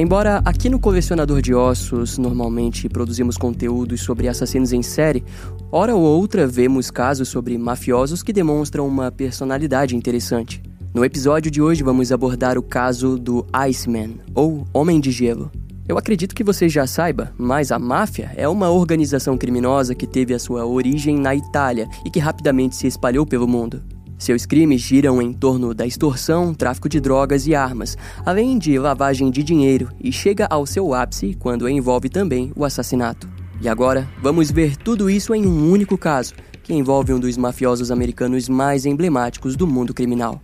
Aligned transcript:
Embora 0.00 0.40
aqui 0.46 0.70
no 0.70 0.80
Colecionador 0.80 1.42
de 1.42 1.54
Ossos 1.54 2.16
normalmente 2.16 2.88
produzimos 2.88 3.36
conteúdos 3.36 4.00
sobre 4.00 4.28
assassinos 4.28 4.72
em 4.72 4.82
série, 4.82 5.22
hora 5.70 5.94
ou 5.94 6.00
outra 6.00 6.46
vemos 6.46 6.90
casos 6.90 7.28
sobre 7.28 7.58
mafiosos 7.58 8.22
que 8.22 8.32
demonstram 8.32 8.88
uma 8.88 9.12
personalidade 9.12 9.94
interessante. 9.94 10.62
No 10.94 11.04
episódio 11.04 11.50
de 11.50 11.60
hoje 11.60 11.82
vamos 11.82 12.10
abordar 12.10 12.56
o 12.56 12.62
caso 12.62 13.18
do 13.18 13.46
Iceman, 13.52 14.14
ou 14.34 14.66
Homem 14.72 14.98
de 15.00 15.10
Gelo. 15.10 15.50
Eu 15.86 15.98
acredito 15.98 16.34
que 16.34 16.42
você 16.42 16.66
já 16.66 16.86
saiba, 16.86 17.34
mas 17.36 17.70
a 17.70 17.78
máfia 17.78 18.32
é 18.38 18.48
uma 18.48 18.70
organização 18.70 19.36
criminosa 19.36 19.94
que 19.94 20.06
teve 20.06 20.32
a 20.32 20.38
sua 20.38 20.64
origem 20.64 21.18
na 21.18 21.34
Itália 21.34 21.86
e 22.06 22.10
que 22.10 22.18
rapidamente 22.18 22.74
se 22.74 22.86
espalhou 22.86 23.26
pelo 23.26 23.46
mundo. 23.46 23.82
Seus 24.20 24.44
crimes 24.44 24.82
giram 24.82 25.22
em 25.22 25.32
torno 25.32 25.72
da 25.72 25.86
extorsão, 25.86 26.52
tráfico 26.52 26.90
de 26.90 27.00
drogas 27.00 27.46
e 27.46 27.54
armas, 27.54 27.96
além 28.26 28.58
de 28.58 28.78
lavagem 28.78 29.30
de 29.30 29.42
dinheiro, 29.42 29.88
e 29.98 30.12
chega 30.12 30.46
ao 30.50 30.66
seu 30.66 30.92
ápice 30.92 31.34
quando 31.38 31.66
envolve 31.66 32.10
também 32.10 32.52
o 32.54 32.66
assassinato. 32.66 33.26
E 33.62 33.68
agora, 33.68 34.06
vamos 34.20 34.50
ver 34.50 34.76
tudo 34.76 35.08
isso 35.08 35.34
em 35.34 35.46
um 35.46 35.72
único 35.72 35.96
caso, 35.96 36.34
que 36.62 36.74
envolve 36.74 37.14
um 37.14 37.18
dos 37.18 37.38
mafiosos 37.38 37.90
americanos 37.90 38.46
mais 38.46 38.84
emblemáticos 38.84 39.56
do 39.56 39.66
mundo 39.66 39.94
criminal. 39.94 40.42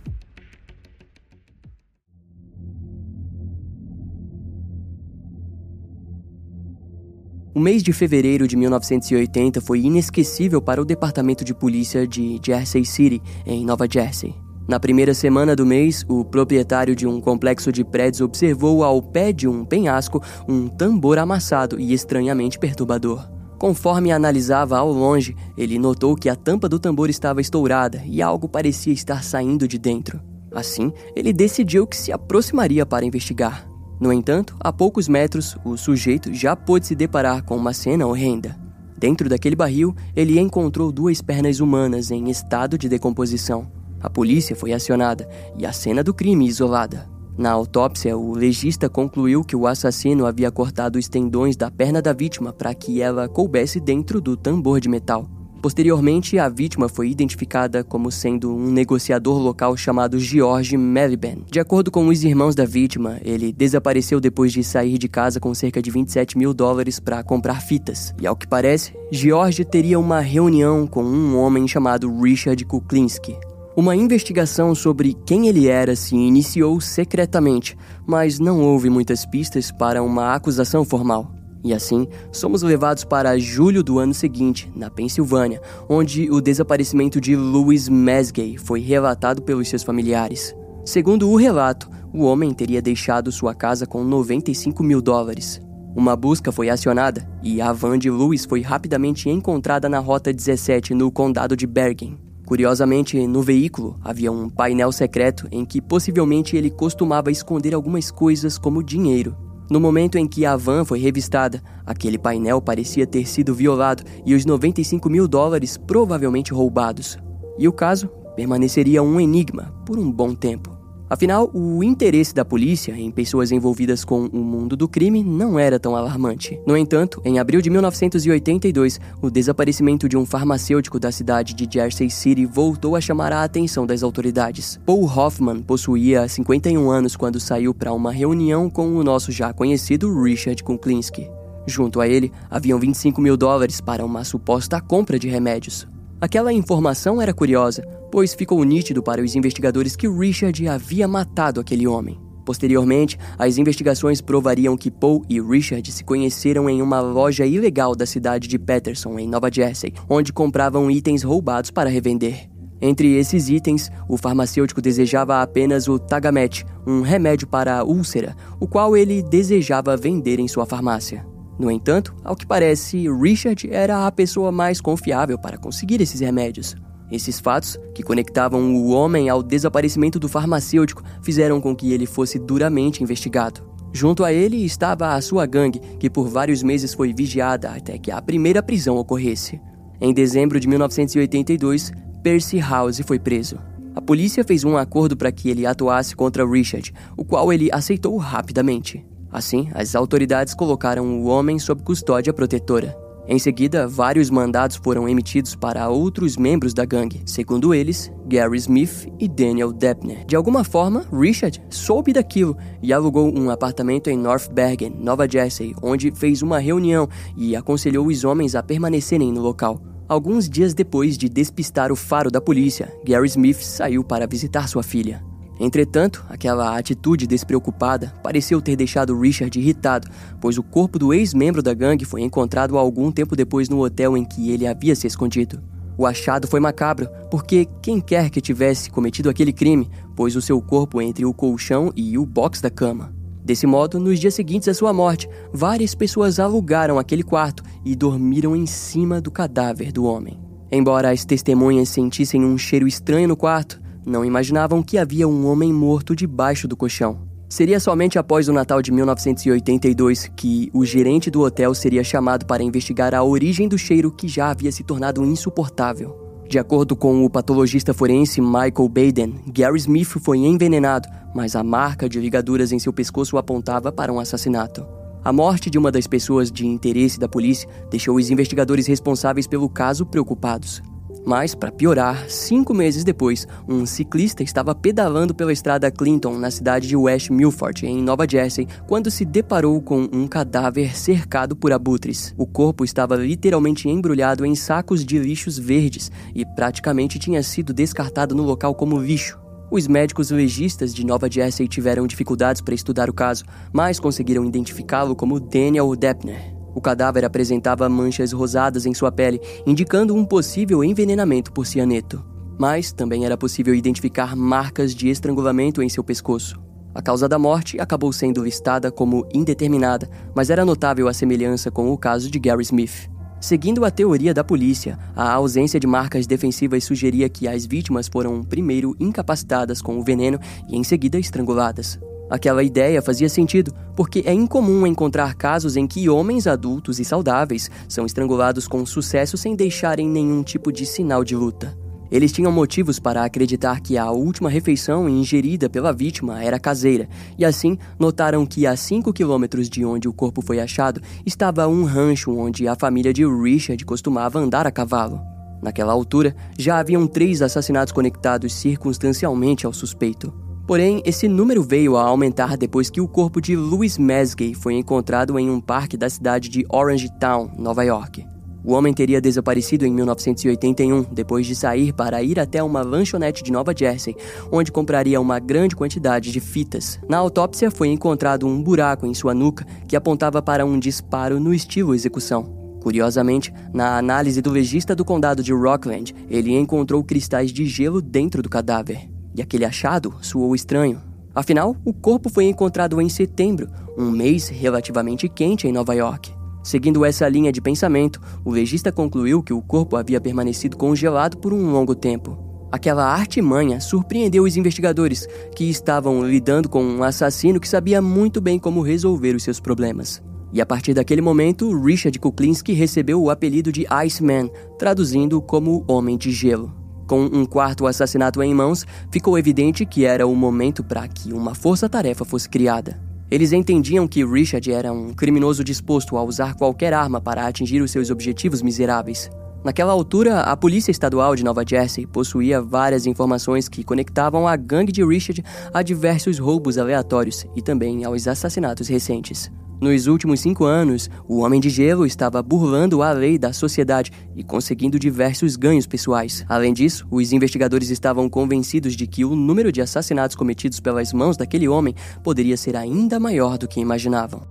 O 7.57 7.59
mês 7.59 7.81
de 7.81 7.91
fevereiro 7.91 8.47
de 8.47 8.55
1980 8.55 9.61
foi 9.61 9.79
inesquecível 9.79 10.61
para 10.61 10.79
o 10.79 10.85
departamento 10.85 11.43
de 11.43 11.55
polícia 11.55 12.07
de 12.07 12.39
Jersey 12.45 12.85
City, 12.85 13.19
em 13.47 13.65
Nova 13.65 13.87
Jersey. 13.91 14.35
Na 14.67 14.79
primeira 14.79 15.11
semana 15.15 15.55
do 15.55 15.65
mês, 15.65 16.05
o 16.07 16.23
proprietário 16.23 16.95
de 16.95 17.07
um 17.07 17.19
complexo 17.19 17.71
de 17.71 17.83
prédios 17.83 18.21
observou 18.21 18.83
ao 18.83 19.01
pé 19.01 19.31
de 19.33 19.47
um 19.47 19.65
penhasco 19.65 20.21
um 20.47 20.67
tambor 20.67 21.17
amassado 21.17 21.79
e 21.79 21.93
estranhamente 21.93 22.59
perturbador. 22.59 23.27
Conforme 23.57 24.11
analisava 24.11 24.77
ao 24.77 24.91
longe, 24.91 25.35
ele 25.57 25.79
notou 25.79 26.15
que 26.15 26.29
a 26.29 26.35
tampa 26.35 26.69
do 26.69 26.77
tambor 26.77 27.09
estava 27.09 27.41
estourada 27.41 28.03
e 28.05 28.21
algo 28.21 28.47
parecia 28.47 28.93
estar 28.93 29.23
saindo 29.23 29.67
de 29.67 29.79
dentro. 29.79 30.21
Assim, 30.53 30.93
ele 31.15 31.33
decidiu 31.33 31.87
que 31.87 31.97
se 31.97 32.11
aproximaria 32.11 32.85
para 32.85 33.03
investigar. 33.03 33.67
No 33.99 34.13
entanto, 34.13 34.55
a 34.59 34.71
poucos 34.71 35.07
metros, 35.07 35.57
o 35.65 35.75
sujeito 35.75 36.33
já 36.33 36.55
pôde 36.55 36.85
se 36.85 36.95
deparar 36.95 37.43
com 37.43 37.55
uma 37.57 37.73
cena 37.73 38.05
horrenda. 38.05 38.55
Dentro 38.97 39.27
daquele 39.27 39.55
barril, 39.55 39.95
ele 40.15 40.39
encontrou 40.39 40.91
duas 40.91 41.21
pernas 41.21 41.59
humanas 41.59 42.11
em 42.11 42.29
estado 42.29 42.77
de 42.77 42.87
decomposição. 42.87 43.71
A 43.99 44.09
polícia 44.09 44.55
foi 44.55 44.73
acionada 44.73 45.27
e 45.57 45.65
a 45.65 45.71
cena 45.71 46.03
do 46.03 46.13
crime 46.13 46.47
isolada. 46.47 47.09
Na 47.37 47.51
autópsia, 47.51 48.17
o 48.17 48.33
legista 48.33 48.89
concluiu 48.89 49.43
que 49.43 49.55
o 49.55 49.67
assassino 49.67 50.25
havia 50.25 50.51
cortado 50.51 50.97
os 50.97 51.07
tendões 51.07 51.55
da 51.55 51.69
perna 51.69 52.01
da 52.01 52.13
vítima 52.13 52.51
para 52.51 52.73
que 52.73 53.01
ela 53.01 53.27
coubesse 53.27 53.79
dentro 53.79 54.19
do 54.19 54.35
tambor 54.35 54.79
de 54.79 54.89
metal. 54.89 55.27
Posteriormente, 55.61 56.37
a 56.37 56.47
vítima 56.49 56.87
foi 56.87 57.09
identificada 57.09 57.83
como 57.83 58.11
sendo 58.11 58.55
um 58.55 58.71
negociador 58.71 59.37
local 59.39 59.75
chamado 59.75 60.19
George 60.19 60.77
Meliban. 60.77 61.37
De 61.49 61.59
acordo 61.59 61.91
com 61.91 62.07
os 62.07 62.23
irmãos 62.23 62.55
da 62.55 62.65
vítima, 62.65 63.19
ele 63.23 63.51
desapareceu 63.51 64.19
depois 64.19 64.53
de 64.53 64.63
sair 64.63 64.97
de 64.97 65.07
casa 65.07 65.39
com 65.39 65.53
cerca 65.53 65.81
de 65.81 65.89
27 65.89 66.37
mil 66.37 66.53
dólares 66.53 66.99
para 66.99 67.23
comprar 67.23 67.61
fitas. 67.61 68.13
E 68.21 68.27
ao 68.27 68.35
que 68.35 68.47
parece, 68.47 68.93
George 69.11 69.65
teria 69.65 69.99
uma 69.99 70.19
reunião 70.19 70.85
com 70.85 71.03
um 71.03 71.37
homem 71.37 71.67
chamado 71.67 72.21
Richard 72.21 72.63
Kuklinski. 72.65 73.35
Uma 73.75 73.95
investigação 73.95 74.73
sobre 74.73 75.15
quem 75.25 75.47
ele 75.47 75.67
era 75.67 75.95
se 75.95 76.15
iniciou 76.15 76.81
secretamente, 76.81 77.77
mas 78.07 78.39
não 78.39 78.61
houve 78.61 78.89
muitas 78.89 79.23
pistas 79.23 79.71
para 79.71 80.01
uma 80.01 80.33
acusação 80.33 80.83
formal. 80.83 81.36
E 81.63 81.73
assim, 81.73 82.07
somos 82.31 82.61
levados 82.61 83.03
para 83.03 83.37
julho 83.37 83.83
do 83.83 83.99
ano 83.99 84.13
seguinte, 84.13 84.71
na 84.75 84.89
Pensilvânia, 84.89 85.61
onde 85.89 86.29
o 86.31 86.39
desaparecimento 86.39 87.19
de 87.19 87.35
Louis 87.35 87.89
Mesgay 87.89 88.57
foi 88.57 88.79
relatado 88.79 89.41
pelos 89.41 89.67
seus 89.67 89.83
familiares. 89.83 90.55
Segundo 90.85 91.29
o 91.29 91.35
relato, 91.35 91.89
o 92.13 92.23
homem 92.23 92.53
teria 92.53 92.81
deixado 92.81 93.31
sua 93.31 93.53
casa 93.53 93.85
com 93.85 94.03
95 94.03 94.81
mil 94.81 95.01
dólares. 95.01 95.61
Uma 95.95 96.15
busca 96.15 96.51
foi 96.51 96.69
acionada 96.69 97.27
e 97.41 97.59
a 97.59 97.73
van 97.73 97.97
de 97.97 98.09
Louis 98.09 98.45
foi 98.45 98.61
rapidamente 98.61 99.29
encontrada 99.29 99.89
na 99.89 99.99
Rota 99.99 100.31
17 100.31 100.93
no 100.93 101.11
condado 101.11 101.57
de 101.57 101.65
Bergen. 101.65 102.17
Curiosamente, 102.45 103.27
no 103.27 103.41
veículo 103.41 103.99
havia 104.01 104.31
um 104.31 104.47
painel 104.47 104.91
secreto 104.91 105.47
em 105.51 105.65
que 105.65 105.81
possivelmente 105.81 106.55
ele 106.55 106.69
costumava 106.69 107.31
esconder 107.31 107.73
algumas 107.73 108.09
coisas 108.09 108.57
como 108.57 108.81
dinheiro. 108.81 109.35
No 109.69 109.81
momento 109.81 110.17
em 110.17 110.25
que 110.25 110.45
a 110.45 110.55
van 110.55 110.85
foi 110.85 110.99
revistada, 110.99 111.61
aquele 111.85 112.17
painel 112.17 112.61
parecia 112.61 113.05
ter 113.05 113.25
sido 113.25 113.53
violado 113.53 114.03
e 114.25 114.33
os 114.33 114.45
95 114.45 115.09
mil 115.09 115.27
dólares 115.27 115.77
provavelmente 115.77 116.53
roubados. 116.53 117.17
E 117.59 117.67
o 117.67 117.73
caso 117.73 118.07
permaneceria 118.35 119.03
um 119.03 119.19
enigma 119.19 119.73
por 119.85 119.99
um 119.99 120.09
bom 120.09 120.33
tempo. 120.33 120.76
Afinal, 121.09 121.49
o 121.53 121.81
interesse 121.83 122.35
da 122.35 122.43
polícia 122.43 122.91
em 122.91 123.09
pessoas 123.09 123.51
envolvidas 123.51 124.03
com 124.03 124.25
o 124.25 124.39
mundo 124.39 124.75
do 124.75 124.89
crime 124.89 125.23
não 125.23 125.57
era 125.57 125.79
tão 125.79 125.95
alarmante. 125.95 126.59
No 126.67 126.75
entanto, 126.75 127.21
em 127.23 127.39
abril 127.39 127.61
de 127.61 127.69
1982, 127.69 128.99
o 129.21 129.29
desaparecimento 129.29 130.09
de 130.09 130.17
um 130.17 130.25
farmacêutico 130.25 130.99
da 130.99 131.11
cidade 131.11 131.53
de 131.53 131.67
Jersey 131.71 132.09
City 132.09 132.45
voltou 132.45 132.95
a 132.95 133.01
chamar 133.01 133.31
a 133.31 133.43
atenção 133.43 133.85
das 133.85 134.03
autoridades. 134.03 134.77
Paul 134.85 135.05
Hoffman 135.05 135.61
possuía 135.61 136.27
51 136.27 136.89
anos 136.89 137.15
quando 137.15 137.39
saiu 137.39 137.73
para 137.73 137.93
uma 137.93 138.11
reunião 138.11 138.69
com 138.69 138.95
o 138.95 139.03
nosso 139.03 139.31
já 139.31 139.53
conhecido 139.53 140.21
Richard 140.21 140.61
Kuklinski. 140.61 141.29
Junto 141.65 142.01
a 142.01 142.07
ele, 142.07 142.31
haviam 142.49 142.79
25 142.79 143.21
mil 143.21 143.37
dólares 143.37 143.79
para 143.79 144.05
uma 144.05 144.23
suposta 144.23 144.81
compra 144.81 145.17
de 145.17 145.27
remédios. 145.27 145.87
Aquela 146.19 146.51
informação 146.51 147.21
era 147.21 147.31
curiosa, 147.31 147.83
pois 148.11 148.33
ficou 148.33 148.63
nítido 148.63 149.03
para 149.03 149.21
os 149.21 149.35
investigadores 149.35 149.95
que 149.95 150.09
Richard 150.09 150.67
havia 150.67 151.07
matado 151.07 151.59
aquele 151.59 151.85
homem. 151.85 152.19
Posteriormente, 152.43 153.19
as 153.37 153.59
investigações 153.59 154.19
provariam 154.19 154.75
que 154.75 154.89
Paul 154.89 155.23
e 155.29 155.39
Richard 155.39 155.91
se 155.91 156.03
conheceram 156.03 156.67
em 156.67 156.81
uma 156.81 156.99
loja 156.99 157.45
ilegal 157.45 157.95
da 157.95 158.07
cidade 158.07 158.47
de 158.47 158.57
Patterson, 158.57 159.19
em 159.19 159.27
Nova 159.27 159.51
Jersey, 159.51 159.93
onde 160.09 160.33
compravam 160.33 160.89
itens 160.89 161.21
roubados 161.21 161.69
para 161.69 161.89
revender. 161.89 162.49
Entre 162.81 163.15
esses 163.15 163.47
itens, 163.47 163.91
o 164.09 164.17
farmacêutico 164.17 164.81
desejava 164.81 165.41
apenas 165.41 165.87
o 165.87 165.99
Tagamet, 165.99 166.65
um 166.87 167.01
remédio 167.01 167.47
para 167.47 167.77
a 167.77 167.83
úlcera, 167.83 168.35
o 168.59 168.67
qual 168.67 168.97
ele 168.97 169.21
desejava 169.21 169.95
vender 169.95 170.39
em 170.39 170.47
sua 170.47 170.65
farmácia. 170.65 171.23
No 171.59 171.71
entanto, 171.71 172.15
ao 172.23 172.35
que 172.35 172.45
parece, 172.45 173.09
Richard 173.09 173.67
era 173.71 174.05
a 174.05 174.11
pessoa 174.11 174.51
mais 174.51 174.79
confiável 174.79 175.39
para 175.39 175.57
conseguir 175.57 176.01
esses 176.01 176.19
remédios. 176.19 176.75
Esses 177.11 177.39
fatos, 177.39 177.79
que 177.95 178.03
conectavam 178.03 178.75
o 178.75 178.89
homem 178.89 179.29
ao 179.29 179.41
desaparecimento 179.41 180.19
do 180.19 180.27
farmacêutico, 180.27 181.03
fizeram 181.21 181.59
com 181.59 181.75
que 181.75 181.93
ele 181.93 182.05
fosse 182.05 182.37
duramente 182.37 183.01
investigado. 183.01 183.65
Junto 183.93 184.23
a 184.23 184.33
ele 184.33 184.63
estava 184.63 185.13
a 185.13 185.21
sua 185.21 185.45
gangue, 185.45 185.79
que 185.99 186.09
por 186.09 186.27
vários 186.27 186.61
meses 186.61 186.93
foi 186.93 187.13
vigiada 187.13 187.71
até 187.71 187.97
que 187.97 188.11
a 188.11 188.21
primeira 188.21 188.61
prisão 188.61 188.97
ocorresse. 188.97 189.59
Em 189.99 190.13
dezembro 190.13 190.59
de 190.59 190.67
1982, 190.67 191.91
Percy 192.21 192.59
House 192.59 192.99
foi 193.05 193.17
preso. 193.17 193.57
A 193.95 194.01
polícia 194.01 194.43
fez 194.43 194.63
um 194.63 194.77
acordo 194.77 195.17
para 195.17 195.31
que 195.31 195.49
ele 195.49 195.65
atuasse 195.65 196.15
contra 196.15 196.47
Richard, 196.47 196.93
o 197.15 197.25
qual 197.25 197.51
ele 197.51 197.71
aceitou 197.71 198.15
rapidamente. 198.17 199.03
Assim, 199.31 199.69
as 199.73 199.95
autoridades 199.95 200.53
colocaram 200.53 201.19
o 201.19 201.25
homem 201.25 201.59
sob 201.59 201.83
custódia 201.83 202.33
protetora. 202.33 203.07
Em 203.29 203.37
seguida, 203.37 203.85
vários 203.85 204.29
mandados 204.29 204.77
foram 204.77 205.07
emitidos 205.07 205.53
para 205.53 205.89
outros 205.89 206.37
membros 206.37 206.73
da 206.73 206.85
gangue, 206.85 207.21
segundo 207.25 207.73
eles, 207.73 208.09
Gary 208.25 208.57
Smith 208.57 209.11
e 209.19 209.27
Daniel 209.27 209.73
Deppner. 209.73 210.25
De 210.25 210.33
alguma 210.33 210.63
forma, 210.63 211.05
Richard 211.11 211.61
soube 211.69 212.13
daquilo 212.13 212.55
e 212.81 212.93
alugou 212.93 213.29
um 213.37 213.49
apartamento 213.49 214.09
em 214.09 214.17
North 214.17 214.49
Bergen, 214.49 214.95
Nova 214.97 215.27
Jersey, 215.29 215.75
onde 215.83 216.09
fez 216.11 216.41
uma 216.41 216.57
reunião 216.59 217.09
e 217.35 217.53
aconselhou 217.53 218.07
os 218.07 218.23
homens 218.23 218.55
a 218.55 218.63
permanecerem 218.63 219.33
no 219.33 219.41
local. 219.41 219.81
Alguns 220.07 220.49
dias 220.49 220.73
depois 220.73 221.17
de 221.17 221.27
despistar 221.27 221.91
o 221.91 221.97
faro 221.97 222.31
da 222.31 222.39
polícia, 222.39 222.93
Gary 223.05 223.27
Smith 223.27 223.59
saiu 223.59 224.05
para 224.05 224.25
visitar 224.25 224.69
sua 224.69 224.83
filha. 224.83 225.21
Entretanto, 225.59 226.23
aquela 226.29 226.77
atitude 226.77 227.25
despreocupada 227.25 228.13
pareceu 228.21 228.61
ter 228.61 228.75
deixado 228.75 229.19
Richard 229.19 229.57
irritado, 229.59 230.07
pois 230.39 230.57
o 230.57 230.63
corpo 230.63 230.99
do 230.99 231.13
ex-membro 231.13 231.63
da 231.63 231.73
gangue 231.73 232.05
foi 232.05 232.21
encontrado 232.21 232.77
algum 232.77 233.11
tempo 233.11 233.35
depois 233.35 233.67
no 233.67 233.83
hotel 233.83 234.15
em 234.15 234.23
que 234.23 234.51
ele 234.51 234.67
havia 234.67 234.95
se 234.95 235.07
escondido. 235.07 235.61
O 235.97 236.05
achado 236.05 236.47
foi 236.47 236.59
macabro, 236.59 237.09
porque 237.31 237.67
quem 237.81 237.99
quer 237.99 238.29
que 238.29 238.39
tivesse 238.39 238.91
cometido 238.91 239.29
aquele 239.29 239.51
crime 239.51 239.89
pôs 240.15 240.35
o 240.35 240.41
seu 240.41 240.61
corpo 240.61 241.01
entre 241.01 241.25
o 241.25 241.33
colchão 241.33 241.91
e 241.95 242.19
o 242.19 242.25
box 242.25 242.61
da 242.61 242.69
cama. 242.69 243.11
Desse 243.43 243.65
modo, 243.65 243.99
nos 243.99 244.19
dias 244.19 244.35
seguintes 244.35 244.67
à 244.67 244.73
sua 244.73 244.93
morte, 244.93 245.27
várias 245.51 245.95
pessoas 245.95 246.39
alugaram 246.39 246.99
aquele 246.99 247.23
quarto 247.23 247.63
e 247.83 247.95
dormiram 247.95 248.55
em 248.55 248.67
cima 248.67 249.19
do 249.19 249.31
cadáver 249.31 249.91
do 249.91 250.03
homem. 250.03 250.39
Embora 250.71 251.11
as 251.11 251.23
testemunhas 251.23 251.89
sentissem 251.89 252.43
um 252.43 252.57
cheiro 252.57 252.85
estranho 252.85 253.27
no 253.27 253.37
quarto, 253.37 253.81
não 254.07 254.23
imaginavam 254.23 254.81
que 254.81 254.97
havia 254.97 255.27
um 255.27 255.45
homem 255.45 255.73
morto 255.73 256.15
debaixo 256.15 256.67
do 256.67 256.77
colchão. 256.77 257.19
Seria 257.49 257.79
somente 257.79 258.17
após 258.17 258.47
o 258.47 258.53
Natal 258.53 258.81
de 258.81 258.91
1982 258.91 260.31
que 260.35 260.69
o 260.73 260.85
gerente 260.85 261.29
do 261.29 261.41
hotel 261.41 261.75
seria 261.75 262.03
chamado 262.03 262.45
para 262.45 262.63
investigar 262.63 263.13
a 263.13 263.23
origem 263.23 263.67
do 263.67 263.77
cheiro 263.77 264.11
que 264.11 264.27
já 264.27 264.49
havia 264.49 264.71
se 264.71 264.83
tornado 264.83 265.23
insuportável. 265.23 266.27
De 266.49 266.57
acordo 266.57 266.95
com 266.95 267.25
o 267.25 267.29
patologista 267.29 267.93
forense 267.93 268.39
Michael 268.39 268.89
Baden, 268.89 269.35
Gary 269.47 269.77
Smith 269.77 270.07
foi 270.07 270.37
envenenado, 270.37 271.09
mas 271.35 271.55
a 271.55 271.63
marca 271.63 272.07
de 272.07 272.19
ligaduras 272.19 272.71
em 272.71 272.79
seu 272.79 272.93
pescoço 272.93 273.37
apontava 273.37 273.91
para 273.91 274.11
um 274.11 274.19
assassinato. 274.19 274.85
A 275.23 275.33
morte 275.33 275.69
de 275.69 275.77
uma 275.77 275.91
das 275.91 276.07
pessoas 276.07 276.49
de 276.49 276.65
interesse 276.65 277.19
da 277.19 277.27
polícia 277.27 277.67
deixou 277.91 278.15
os 278.15 278.29
investigadores 278.29 278.87
responsáveis 278.87 279.45
pelo 279.45 279.67
caso 279.67 280.05
preocupados. 280.05 280.81
Mas, 281.25 281.53
para 281.53 281.71
piorar, 281.71 282.29
cinco 282.29 282.73
meses 282.73 283.03
depois, 283.03 283.47
um 283.67 283.85
ciclista 283.85 284.43
estava 284.43 284.73
pedalando 284.73 285.35
pela 285.35 285.51
estrada 285.51 285.91
Clinton, 285.91 286.37
na 286.37 286.49
cidade 286.49 286.87
de 286.87 286.95
West 286.95 287.29
Milford, 287.29 287.85
em 287.85 288.01
Nova 288.01 288.25
Jersey, 288.29 288.67
quando 288.87 289.11
se 289.11 289.25
deparou 289.25 289.81
com 289.81 290.07
um 290.11 290.27
cadáver 290.27 290.95
cercado 290.95 291.55
por 291.55 291.71
abutres. 291.73 292.33
O 292.37 292.45
corpo 292.45 292.85
estava 292.85 293.15
literalmente 293.15 293.89
embrulhado 293.89 294.45
em 294.45 294.55
sacos 294.55 295.05
de 295.05 295.17
lixos 295.19 295.57
verdes 295.57 296.11
e 296.33 296.45
praticamente 296.45 297.19
tinha 297.19 297.43
sido 297.43 297.73
descartado 297.73 298.33
no 298.33 298.43
local 298.43 298.73
como 298.73 298.99
lixo. 298.99 299.37
Os 299.69 299.85
médicos 299.85 300.31
legistas 300.31 300.93
de 300.93 301.05
Nova 301.05 301.29
Jersey 301.29 301.67
tiveram 301.67 302.07
dificuldades 302.07 302.61
para 302.61 302.73
estudar 302.73 303.09
o 303.09 303.13
caso, 303.13 303.43
mas 303.73 303.99
conseguiram 303.99 304.45
identificá-lo 304.45 305.13
como 305.13 305.41
Daniel 305.41 305.93
Deppner. 305.93 306.56
O 306.77 306.79
cadáver 306.79 307.25
apresentava 307.25 307.89
manchas 307.89 308.31
rosadas 308.31 308.85
em 308.85 308.93
sua 308.93 309.11
pele, 309.11 309.41
indicando 309.65 310.13
um 310.13 310.23
possível 310.23 310.83
envenenamento 310.83 311.51
por 311.51 311.65
cianeto. 311.65 312.23
Mas 312.55 312.91
também 312.91 313.25
era 313.25 313.35
possível 313.35 313.73
identificar 313.73 314.35
marcas 314.35 314.93
de 314.93 315.09
estrangulamento 315.09 315.81
em 315.81 315.89
seu 315.89 316.03
pescoço. 316.03 316.61
A 316.93 317.01
causa 317.01 317.27
da 317.27 317.39
morte 317.39 317.79
acabou 317.79 318.13
sendo 318.13 318.43
listada 318.43 318.91
como 318.91 319.27
indeterminada, 319.33 320.07
mas 320.35 320.51
era 320.51 320.63
notável 320.63 321.07
a 321.07 321.13
semelhança 321.15 321.71
com 321.71 321.91
o 321.91 321.97
caso 321.97 322.29
de 322.29 322.37
Gary 322.37 322.61
Smith. 322.61 323.09
Seguindo 323.41 323.83
a 323.83 323.89
teoria 323.89 324.31
da 324.31 324.43
polícia, 324.43 324.99
a 325.15 325.33
ausência 325.33 325.79
de 325.79 325.87
marcas 325.87 326.27
defensivas 326.27 326.83
sugeria 326.83 327.27
que 327.27 327.47
as 327.47 327.65
vítimas 327.65 328.07
foram 328.07 328.43
primeiro 328.43 328.95
incapacitadas 328.99 329.81
com 329.81 329.97
o 329.97 330.03
veneno 330.03 330.39
e 330.69 330.77
em 330.77 330.83
seguida 330.83 331.17
estranguladas. 331.17 331.99
Aquela 332.29 332.61
ideia 332.61 333.01
fazia 333.01 333.29
sentido, 333.29 333.73
porque 333.95 334.23
é 334.25 334.33
incomum 334.33 334.85
encontrar 334.85 335.33
casos 335.35 335.77
em 335.77 335.87
que 335.87 336.09
homens 336.09 336.45
adultos 336.45 336.99
e 336.99 337.05
saudáveis 337.05 337.71
são 337.87 338.05
estrangulados 338.05 338.67
com 338.67 338.85
sucesso 338.85 339.37
sem 339.37 339.55
deixarem 339.55 340.09
nenhum 340.09 340.43
tipo 340.43 340.71
de 340.71 340.85
sinal 340.85 341.23
de 341.23 341.35
luta. 341.35 341.77
Eles 342.09 342.31
tinham 342.31 342.51
motivos 342.51 342.99
para 342.99 343.23
acreditar 343.23 343.81
que 343.81 343.97
a 343.97 344.11
última 344.11 344.49
refeição 344.49 345.09
ingerida 345.09 345.69
pela 345.69 345.91
vítima 345.91 346.41
era 346.41 346.59
caseira, 346.59 347.07
e 347.37 347.43
assim 347.43 347.77
notaram 347.99 348.45
que 348.45 348.65
a 348.65 348.75
5 348.75 349.11
quilômetros 349.11 349.69
de 349.69 349.83
onde 349.83 350.07
o 350.07 350.13
corpo 350.13 350.41
foi 350.41 350.59
achado 350.59 351.01
estava 351.25 351.67
um 351.67 351.83
rancho 351.83 352.37
onde 352.37 352.67
a 352.67 352.75
família 352.75 353.13
de 353.13 353.25
Richard 353.25 353.83
costumava 353.85 354.39
andar 354.39 354.65
a 354.65 354.71
cavalo. 354.71 355.19
Naquela 355.61 355.91
altura, 355.91 356.35
já 356.57 356.79
haviam 356.79 357.07
três 357.07 357.41
assassinatos 357.41 357.91
conectados 357.91 358.53
circunstancialmente 358.53 359.65
ao 359.65 359.73
suspeito. 359.73 360.46
Porém, 360.67 361.01
esse 361.05 361.29
número 361.29 361.63
veio 361.63 361.95
a 361.95 362.03
aumentar 362.03 362.57
depois 362.57 362.89
que 362.89 362.99
o 362.99 363.07
corpo 363.07 363.39
de 363.39 363.55
Louis 363.55 363.97
Mesgay 363.97 364.53
foi 364.53 364.73
encontrado 364.73 365.39
em 365.39 365.49
um 365.49 365.61
parque 365.61 365.95
da 365.95 366.09
cidade 366.09 366.49
de 366.49 366.65
Orange 366.69 367.09
Town, 367.17 367.49
Nova 367.57 367.85
York. 367.85 368.27
O 368.65 368.73
homem 368.73 368.93
teria 368.93 369.21
desaparecido 369.21 369.85
em 369.85 369.93
1981, 369.93 371.03
depois 371.03 371.45
de 371.45 371.55
sair 371.55 371.93
para 371.93 372.21
ir 372.21 372.37
até 372.37 372.61
uma 372.61 372.81
lanchonete 372.81 373.41
de 373.41 373.49
Nova 373.49 373.73
Jersey, 373.73 374.13
onde 374.51 374.69
compraria 374.69 375.21
uma 375.21 375.39
grande 375.39 375.73
quantidade 375.73 376.33
de 376.33 376.39
fitas. 376.41 376.99
Na 377.07 377.15
autópsia 377.15 377.71
foi 377.71 377.87
encontrado 377.87 378.45
um 378.45 378.61
buraco 378.61 379.07
em 379.07 379.13
sua 379.13 379.33
nuca 379.33 379.65
que 379.87 379.95
apontava 379.95 380.41
para 380.41 380.65
um 380.65 380.77
disparo 380.77 381.39
no 381.39 381.53
estilo 381.53 381.95
execução. 381.95 382.43
Curiosamente, 382.81 383.53
na 383.73 383.97
análise 383.97 384.41
do 384.41 384.51
legista 384.51 384.93
do 384.93 385.05
condado 385.05 385.41
de 385.41 385.53
Rockland, 385.53 386.13
ele 386.29 386.53
encontrou 386.53 387.01
cristais 387.05 387.53
de 387.53 387.65
gelo 387.65 388.01
dentro 388.01 388.41
do 388.41 388.49
cadáver 388.49 389.07
e 389.37 389.41
aquele 389.41 389.63
achado 389.63 390.15
soou 390.21 390.55
estranho. 390.55 390.99
Afinal, 391.33 391.75
o 391.85 391.93
corpo 391.93 392.29
foi 392.29 392.45
encontrado 392.45 392.99
em 392.99 393.07
setembro, 393.07 393.69
um 393.95 394.09
mês 394.09 394.49
relativamente 394.49 395.29
quente 395.29 395.67
em 395.67 395.71
Nova 395.71 395.93
York. 395.93 396.33
Seguindo 396.63 397.05
essa 397.05 397.29
linha 397.29 397.51
de 397.51 397.61
pensamento, 397.61 398.19
o 398.43 398.49
legista 398.49 398.91
concluiu 398.91 399.43
que 399.43 399.53
o 399.53 399.61
corpo 399.61 399.95
havia 399.95 400.19
permanecido 400.19 400.75
congelado 400.75 401.37
por 401.37 401.53
um 401.53 401.71
longo 401.71 401.93
tempo. 401.93 402.37
Aquela 402.71 403.05
artimanha 403.05 403.79
surpreendeu 403.79 404.43
os 404.43 404.57
investigadores, 404.57 405.27
que 405.55 405.69
estavam 405.69 406.27
lidando 406.27 406.67
com 406.67 406.83
um 406.83 407.03
assassino 407.03 407.59
que 407.59 407.69
sabia 407.69 408.01
muito 408.01 408.41
bem 408.41 408.59
como 408.59 408.81
resolver 408.81 409.35
os 409.35 409.43
seus 409.43 409.59
problemas. 409.59 410.21
E 410.51 410.59
a 410.59 410.65
partir 410.65 410.93
daquele 410.93 411.21
momento, 411.21 411.71
Richard 411.79 412.17
Kuklinski 412.19 412.73
recebeu 412.73 413.21
o 413.21 413.29
apelido 413.29 413.71
de 413.71 413.85
Iceman, 414.05 414.49
traduzindo 414.77 415.41
como 415.41 415.85
Homem 415.87 416.17
de 416.17 416.31
Gelo. 416.31 416.86
Com 417.07 417.21
um 417.21 417.45
quarto 417.45 417.87
assassinato 417.87 418.43
em 418.43 418.53
mãos, 418.53 418.85
ficou 419.09 419.39
evidente 419.39 419.85
que 419.85 420.03
era 420.03 420.27
o 420.27 420.35
momento 420.35 420.83
para 420.83 421.07
que 421.07 421.31
uma 421.31 421.55
força-tarefa 421.55 422.25
fosse 422.25 422.49
criada. 422.49 422.99
Eles 423.31 423.53
entendiam 423.53 424.05
que 424.05 424.25
Richard 424.25 424.69
era 424.69 424.91
um 424.91 425.13
criminoso 425.13 425.63
disposto 425.63 426.17
a 426.17 426.23
usar 426.23 426.53
qualquer 426.55 426.93
arma 426.93 427.21
para 427.21 427.47
atingir 427.47 427.81
os 427.81 427.91
seus 427.91 428.09
objetivos 428.09 428.61
miseráveis. 428.61 429.29
Naquela 429.63 429.93
altura, 429.93 430.41
a 430.41 430.55
Polícia 430.57 430.91
Estadual 430.91 431.33
de 431.33 431.45
Nova 431.45 431.63
Jersey 431.65 432.05
possuía 432.05 432.61
várias 432.61 433.05
informações 433.05 433.69
que 433.69 433.85
conectavam 433.85 434.45
a 434.45 434.55
gangue 434.57 434.91
de 434.91 435.03
Richard 435.03 435.43
a 435.73 435.81
diversos 435.81 436.37
roubos 436.39 436.77
aleatórios 436.77 437.45
e 437.55 437.61
também 437.61 438.03
aos 438.03 438.27
assassinatos 438.27 438.89
recentes. 438.89 439.49
Nos 439.79 440.07
últimos 440.07 440.39
cinco 440.39 440.65
anos, 440.65 441.07
o 441.27 441.39
Homem 441.39 441.59
de 441.59 441.69
Gelo 441.69 442.05
estava 442.05 442.41
burlando 442.41 443.03
a 443.03 443.11
lei 443.11 443.37
da 443.37 443.53
sociedade 443.53 444.11
e 444.35 444.43
conseguindo 444.43 444.97
diversos 444.97 445.55
ganhos 445.55 445.85
pessoais. 445.85 446.43
Além 446.49 446.73
disso, 446.73 447.05
os 447.11 447.31
investigadores 447.31 447.91
estavam 447.91 448.27
convencidos 448.27 448.95
de 448.95 449.05
que 449.05 449.23
o 449.23 449.35
número 449.35 449.71
de 449.71 449.79
assassinatos 449.79 450.35
cometidos 450.35 450.79
pelas 450.79 451.13
mãos 451.13 451.37
daquele 451.37 451.67
homem 451.67 451.93
poderia 452.23 452.57
ser 452.57 452.75
ainda 452.75 453.19
maior 453.19 453.55
do 453.57 453.67
que 453.67 453.79
imaginavam. 453.79 454.41